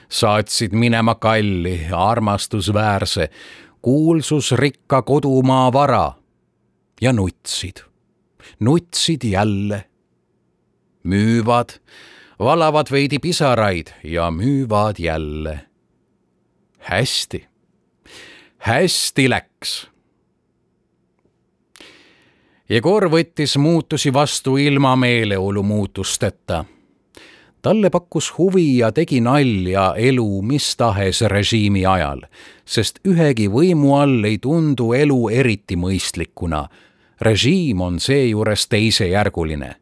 saatsid 0.09 0.75
minema 0.77 1.15
kalli, 1.15 1.87
armastusväärse, 1.95 3.29
kuulsusrikka 3.81 5.01
kodumaa 5.01 5.73
vara 5.73 6.05
ja 7.01 7.13
nutsid, 7.13 7.81
nutsid 8.59 9.25
jälle. 9.25 9.85
müüvad, 11.03 11.69
valavad 12.39 12.91
veidi 12.91 13.17
pisaraid 13.19 13.87
ja 14.03 14.29
müüvad 14.31 14.99
jälle 14.99 15.70
hästi, 16.81 17.45
hästi 18.57 19.29
läks. 19.29 19.87
Jegor 22.69 23.09
võttis 23.11 23.57
muutusi 23.59 24.13
vastu 24.13 24.57
ilma 24.57 24.95
meeleolu 24.95 25.63
muutusteta. 25.63 26.65
talle 27.61 27.89
pakkus 27.89 28.37
huvi 28.37 28.77
ja 28.77 28.91
tegi 28.91 29.21
nalja 29.21 29.93
elu 29.97 30.41
mis 30.41 30.75
tahes 30.77 31.21
režiimi 31.21 31.85
ajal, 31.85 32.21
sest 32.65 32.99
ühegi 33.05 33.47
võimu 33.47 33.93
all 34.01 34.23
ei 34.23 34.37
tundu 34.37 34.93
elu 34.93 35.29
eriti 35.29 35.75
mõistlikuna. 35.75 36.67
režiim 37.21 37.81
on 37.81 37.99
seejuures 37.99 38.67
teisejärguline 38.67 39.80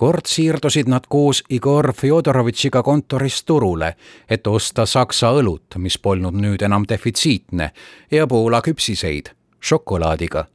kord 0.00 0.24
siirdusid 0.24 0.88
nad 0.88 1.04
koos 1.08 1.42
Igor 1.52 1.92
Fjodorovitšiga 1.92 2.80
kontorist 2.82 3.44
turule, 3.46 3.90
et 4.28 4.46
osta 4.46 4.86
saksa 4.88 5.28
õlut, 5.36 5.76
mis 5.76 5.98
polnud 6.00 6.38
nüüd 6.40 6.62
enam 6.64 6.86
defitsiitne, 6.88 7.66
ja 8.10 8.26
Poola 8.26 8.62
küpsiseid 8.64 9.28
šokolaadiga. 9.60 10.46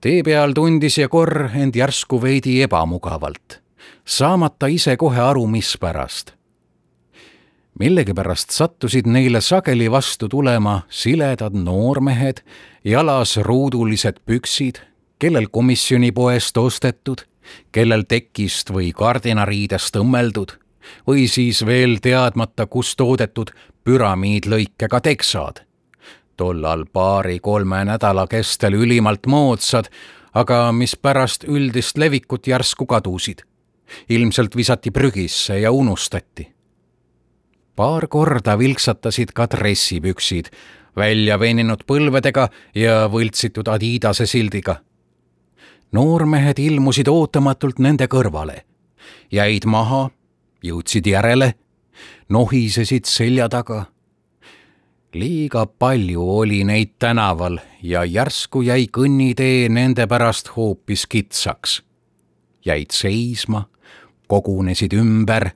tee 0.00 0.22
peal 0.22 0.52
tundis 0.52 0.98
Jegor 0.98 1.48
end 1.54 1.76
järsku 1.76 2.20
veidi 2.22 2.58
ebamugavalt, 2.62 3.62
saamata 4.04 4.66
ise 4.66 4.96
kohe 4.96 5.20
aru, 5.20 5.46
mispärast. 5.46 6.34
millegipärast 7.78 8.50
sattusid 8.50 9.06
neile 9.06 9.40
sageli 9.40 9.90
vastu 9.90 10.28
tulema 10.28 10.82
siledad 10.88 11.54
noormehed, 11.54 12.44
jalas 12.84 13.36
ruudulised 13.36 14.20
püksid, 14.26 14.82
kellel 15.18 15.48
komisjonipoest 15.48 16.56
ostetud 16.56 17.24
kellel 17.72 18.04
tekist 18.08 18.70
või 18.70 18.92
kardinariidest 18.92 19.96
õmmeldud 19.96 20.56
või 21.06 21.28
siis 21.28 21.66
veel 21.66 21.98
teadmata, 22.02 22.66
kust 22.66 22.96
toodetud 22.96 23.50
püramiidlõikega 23.84 25.00
teksad. 25.00 25.62
tollal 26.36 26.84
paari-kolme 26.92 27.84
nädala 27.84 28.26
kestel 28.26 28.74
ülimalt 28.74 29.26
moodsad, 29.26 29.88
aga 30.34 30.72
mis 30.72 30.96
pärast 30.96 31.44
üldist 31.44 31.98
levikut 31.98 32.46
järsku 32.46 32.86
kadusid. 32.86 33.42
ilmselt 34.08 34.56
visati 34.56 34.90
prügisse 34.90 35.58
ja 35.58 35.70
unustati. 35.72 36.52
paar 37.76 38.08
korda 38.08 38.58
vilksatasid 38.58 39.32
ka 39.32 39.46
dressipüksid, 39.50 40.46
välja 40.96 41.40
veninud 41.40 41.84
põlvedega 41.86 42.48
ja 42.74 43.08
võltsitud 43.08 43.68
Adidase 43.68 44.26
sildiga 44.26 44.80
noormehed 45.92 46.58
ilmusid 46.58 47.08
ootamatult 47.08 47.78
nende 47.78 48.08
kõrvale, 48.10 48.62
jäid 49.32 49.66
maha, 49.66 50.08
jõudsid 50.64 51.06
järele, 51.06 51.54
nohisesid 52.28 53.04
selja 53.04 53.48
taga. 53.48 53.86
liiga 55.16 55.66
palju 55.66 56.22
oli 56.38 56.64
neid 56.64 56.90
tänaval 56.98 57.58
ja 57.82 58.04
järsku 58.04 58.62
jäi 58.62 58.86
kõnnitee 58.92 59.68
nende 59.68 60.06
pärast 60.06 60.56
hoopis 60.56 61.06
kitsaks. 61.06 61.82
jäid 62.64 62.90
seisma, 62.90 63.68
kogunesid 64.26 64.92
ümber, 64.92 65.50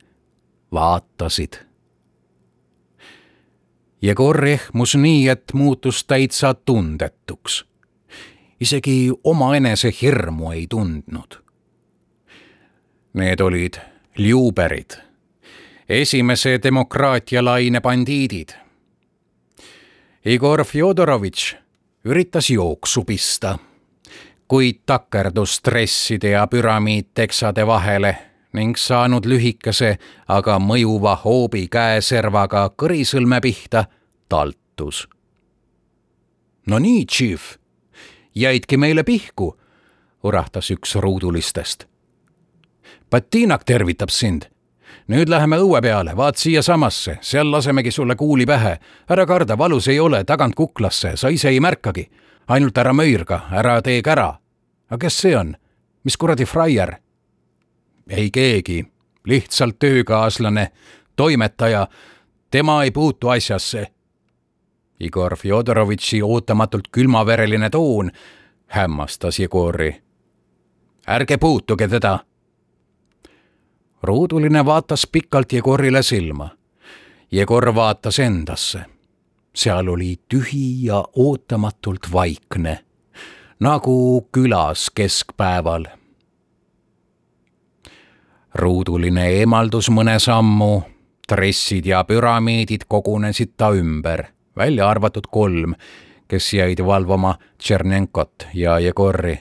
vaatasid. 0.73 1.67
Jegor 4.03 4.47
ehmus 4.47 4.95
nii, 4.95 5.29
et 5.29 5.53
muutus 5.53 6.05
täitsa 6.05 6.55
tundetuks 6.55 7.70
isegi 8.61 9.13
omaenese 9.25 9.93
hirmu 10.03 10.53
ei 10.53 10.67
tundnud. 10.71 11.39
Need 13.15 13.41
olid 13.41 13.75
liuberid, 14.19 14.91
esimese 15.89 16.59
demokraatialaine 16.63 17.81
bandiidid. 17.81 18.49
Igor 20.25 20.65
Fjodorovitš 20.65 21.55
üritas 22.05 22.51
jooksu 22.51 23.05
pista, 23.05 23.59
kuid 24.49 24.83
takerdus 24.87 25.57
stresside 25.57 26.31
ja 26.31 26.47
püramiidteksade 26.47 27.67
vahele 27.67 28.19
ning 28.53 28.77
saanud 28.77 29.27
lühikese, 29.27 29.97
aga 30.29 30.59
mõjuva 30.59 31.15
hoobi 31.25 31.69
käeservaga 31.71 32.71
kõrisõlme 32.83 33.41
pihta, 33.41 33.85
taltus. 34.29 35.09
no 36.67 36.79
nii, 36.79 37.07
Chief, 37.07 37.60
jäidki 38.41 38.77
meile 38.77 39.03
pihku, 39.03 39.57
urahtas 40.23 40.71
üks 40.71 40.95
ruudulistest. 40.95 41.87
Patinak 43.11 43.65
tervitab 43.65 44.09
sind. 44.09 44.43
nüüd 45.11 45.29
läheme 45.29 45.57
õue 45.59 45.81
peale, 45.83 46.13
vaat 46.17 46.37
siiasamasse, 46.39 47.17
seal 47.21 47.51
lasemegi 47.51 47.91
sulle 47.91 48.17
kuuli 48.17 48.47
pähe. 48.47 48.79
ära 49.11 49.27
karda, 49.27 49.59
valus 49.59 49.89
ei 49.89 50.01
ole, 50.01 50.25
tagant 50.25 50.55
kuklasse, 50.55 51.17
sa 51.17 51.29
ise 51.29 51.49
ei 51.49 51.61
märkagi. 51.61 52.11
ainult 52.49 52.79
ära 52.79 52.93
möirga, 52.93 53.41
ära 53.53 53.83
tee 53.83 54.03
kära. 54.03 54.39
aga 54.91 54.99
kes 54.99 55.19
see 55.21 55.37
on? 55.37 55.57
mis 56.05 56.17
kuradi 56.17 56.45
fraier? 56.45 56.95
ei 58.09 58.31
keegi, 58.31 58.87
lihtsalt 59.25 59.79
töökaaslane, 59.79 60.71
toimetaja. 61.17 61.87
tema 62.51 62.85
ei 62.85 62.91
puutu 62.91 63.29
asjasse. 63.29 63.87
Igor 65.01 65.37
Fjodorovitši 65.37 66.23
ootamatult 66.23 66.89
külmavereline 66.93 67.71
toon 67.71 68.11
hämmastas 68.67 69.39
Jegori. 69.39 70.03
ärge 71.07 71.37
puutuge 71.37 71.89
teda. 71.89 72.19
ruuduline 74.03 74.65
vaatas 74.65 75.07
pikalt 75.13 75.53
Jegorile 75.53 76.03
silma. 76.03 76.49
Jegor 77.33 77.75
vaatas 77.75 78.19
endasse. 78.19 78.81
seal 79.55 79.89
oli 79.89 80.17
tühi 80.29 80.85
ja 80.85 81.05
ootamatult 81.17 82.13
vaikne 82.13 82.85
nagu 83.61 84.29
külas 84.33 84.91
keskpäeval. 84.95 85.85
ruuduline 88.55 89.29
eemaldus 89.31 89.91
mõne 89.95 90.19
sammu, 90.19 90.83
dressid 91.29 91.87
ja 91.87 92.01
püramiidid 92.05 92.89
kogunesid 92.89 93.53
ta 93.57 93.69
ümber, 93.71 94.25
välja 94.57 94.89
arvatud 94.89 95.27
kolm, 95.31 95.75
kes 96.29 96.55
jäid 96.55 96.81
valvama 96.87 97.35
Tšernenkot 97.59 98.47
ja 98.55 98.79
Jegori 98.79 99.39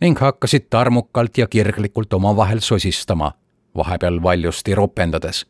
ning 0.00 0.18
hakkasid 0.18 0.66
tarmukalt 0.70 1.38
ja 1.38 1.46
kirglikult 1.46 2.12
omavahel 2.12 2.58
sosistama, 2.60 3.32
vahepeal 3.76 4.22
valjusti 4.22 4.74
ropendades 4.74 5.46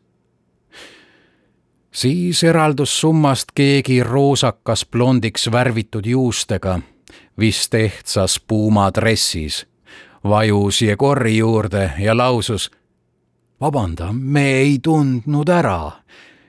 siis 1.93 2.43
eraldus 2.43 2.99
summast 3.01 3.51
keegi 3.55 4.03
roosakas 4.03 4.85
blondiks 4.85 5.51
värvitud 5.51 6.05
juustega 6.05 6.79
vist 7.39 7.73
ehtsas 7.73 8.39
puumadressis, 8.47 9.67
vajus 10.23 10.81
Jegori 10.81 11.37
juurde 11.37 11.91
ja 11.99 12.17
lausus. 12.17 12.71
vabanda, 13.61 14.13
me 14.13 14.51
ei 14.51 14.79
tundnud 14.83 15.49
ära, 15.49 15.91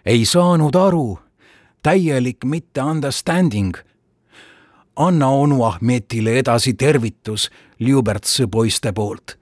ei 0.07 0.25
saanud 0.25 0.75
aru, 0.75 1.19
täielik 1.85 2.45
mitte 2.45 2.83
understanding. 2.83 3.75
anna 4.97 5.29
onu 5.29 5.65
Ahmetile 5.65 6.39
edasi 6.39 6.75
tervitus 6.75 7.51
Liubertsi 7.79 8.47
poiste 8.47 8.93
poolt. 8.93 9.39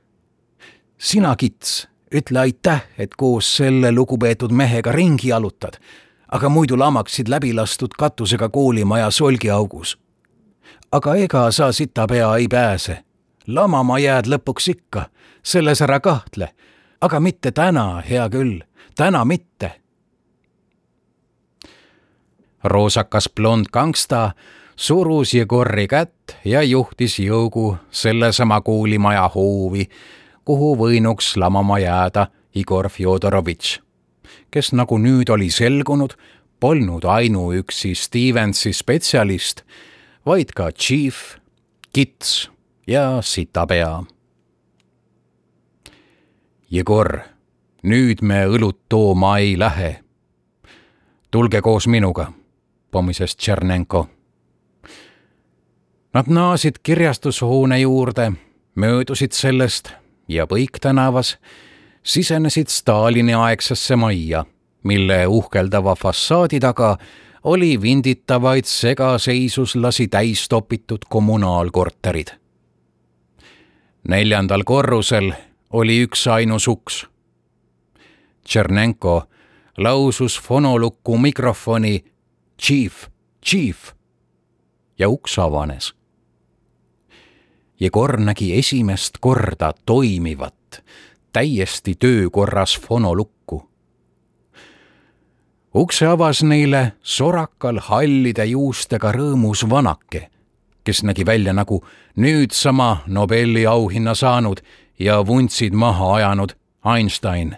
sina, 0.99 1.37
kits, 1.37 1.89
ütle 2.15 2.39
aitäh, 2.39 2.85
et 2.99 3.15
koos 3.17 3.57
selle 3.57 3.93
lugupeetud 3.93 4.51
mehega 4.51 4.93
ringi 4.93 5.29
jalutad, 5.29 5.81
aga 6.29 6.49
muidu 6.49 6.79
lamaksid 6.79 7.29
läbi 7.29 7.55
lastud 7.55 7.95
katusega 7.99 8.49
koolimaja 8.49 9.11
solgiaugus 9.11 9.99
aga 10.93 11.15
ega 11.15 11.51
sa 11.51 11.73
sitapea 11.73 12.37
ei 12.37 12.49
pääse. 12.49 13.05
lamama 13.47 13.99
jääd 13.99 14.27
lõpuks 14.27 14.69
ikka, 14.71 15.09
selles 15.43 15.83
ära 15.83 16.01
kahtle. 16.01 16.49
aga 17.01 17.21
mitte 17.21 17.51
täna, 17.51 18.03
hea 18.11 18.29
küll, 18.29 18.61
täna 18.97 19.25
mitte. 19.25 19.82
Roosakas 22.65 23.29
blond 23.29 23.71
gangsta 23.73 24.33
surus 24.77 25.35
Jegori 25.35 25.87
kätt 25.89 26.37
ja 26.45 26.63
juhtis 26.63 27.19
jõugu 27.19 27.77
sellesama 27.91 28.61
koolimaja 28.61 29.29
hoovi, 29.35 29.89
kuhu 30.45 30.75
võinuks 30.77 31.37
lamama 31.37 31.79
jääda 31.79 32.27
Igor 32.55 32.89
Fjodorovitš, 32.89 33.79
kes 34.51 34.73
nagu 34.73 34.99
nüüd 34.99 35.31
oli 35.33 35.51
selgunud, 35.51 36.17
polnud 36.61 37.05
ainuüksi 37.05 37.95
Stevensi 37.95 38.73
spetsialist 38.73 39.65
vaid 40.27 40.53
ka 40.55 40.71
Chief, 40.73 41.37
Kits 41.93 42.51
ja 42.87 43.23
Sitapea. 43.23 44.03
Jegor, 46.71 47.19
nüüd 47.83 48.23
me 48.23 48.47
õlut 48.49 48.79
tooma 48.89 49.39
ei 49.39 49.59
lähe. 49.59 49.99
tulge 51.31 51.61
koos 51.61 51.87
minuga, 51.89 52.33
pomises 52.93 53.37
Tšernenko. 53.37 54.07
Nad 56.15 56.29
naasid 56.29 56.75
kirjastushoone 56.83 57.79
juurde, 57.81 58.33
möödusid 58.75 59.33
sellest 59.33 59.89
ja 60.29 60.47
Põik 60.47 60.77
tänavas 60.81 61.39
sisenesid 62.03 62.69
Stalini 62.69 63.35
aegsesse 63.35 63.97
majja, 63.97 64.45
mille 64.85 65.27
uhkeldava 65.27 65.95
fassaadi 65.95 66.61
taga 66.61 66.99
oli 67.45 67.83
vinditavaid 67.83 68.65
segaseisuslasi 68.65 70.09
täis 70.09 70.49
topitud 70.49 71.09
kommunaalkorterid. 71.09 72.29
neljandal 74.09 74.65
korrusel 74.65 75.33
oli 75.71 76.03
üksainus 76.03 76.69
uks. 76.69 77.07
Tšernenko 78.45 79.23
lausus 79.79 80.41
fonolukku 80.41 81.19
mikrofoni 81.19 82.05
Chief, 82.63 83.09
Chief 83.45 83.93
ja 84.99 85.09
uks 85.09 85.39
avanes. 85.39 85.95
Jegor 87.81 88.21
nägi 88.21 88.59
esimest 88.59 89.19
korda 89.21 89.73
toimivat, 89.87 90.85
täiesti 91.33 91.95
töökorras 91.95 92.79
fonolukku 92.81 93.43
ukse 95.75 96.07
avas 96.07 96.43
neile 96.43 96.93
sorakal 97.03 97.81
hallide 97.81 98.45
juustega 98.45 99.13
rõõmus 99.13 99.65
vanake, 99.71 100.29
kes 100.85 101.03
nägi 101.03 101.27
välja 101.27 101.53
nagu 101.57 101.81
nüüd 102.17 102.53
sama 102.53 103.03
Nobeli 103.07 103.67
auhinna 103.67 104.15
saanud 104.15 104.61
ja 104.99 105.23
vuntsid 105.27 105.73
maha 105.73 106.15
ajanud 106.15 106.53
Einstein. 106.95 107.57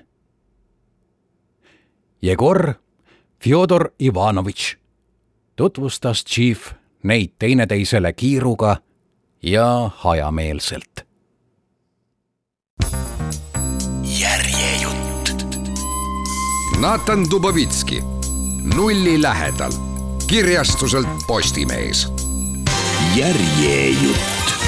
Jegor 2.23 2.75
Fjodor 3.43 3.91
Ivanovitš 4.01 4.77
tutvustas 5.57 6.25
Chief 6.25 6.73
neid 7.03 7.33
teineteisele 7.39 8.13
kiiruga 8.13 8.77
ja 9.43 9.91
hajameelselt. 9.97 11.05
Natan 16.81 17.31
Dubovitski, 17.31 18.01
Nulli 18.75 19.23
lähedal, 19.23 19.73
kirjastuselt 20.27 21.09
Postimees. 21.27 22.09
järjejutt 23.17 24.64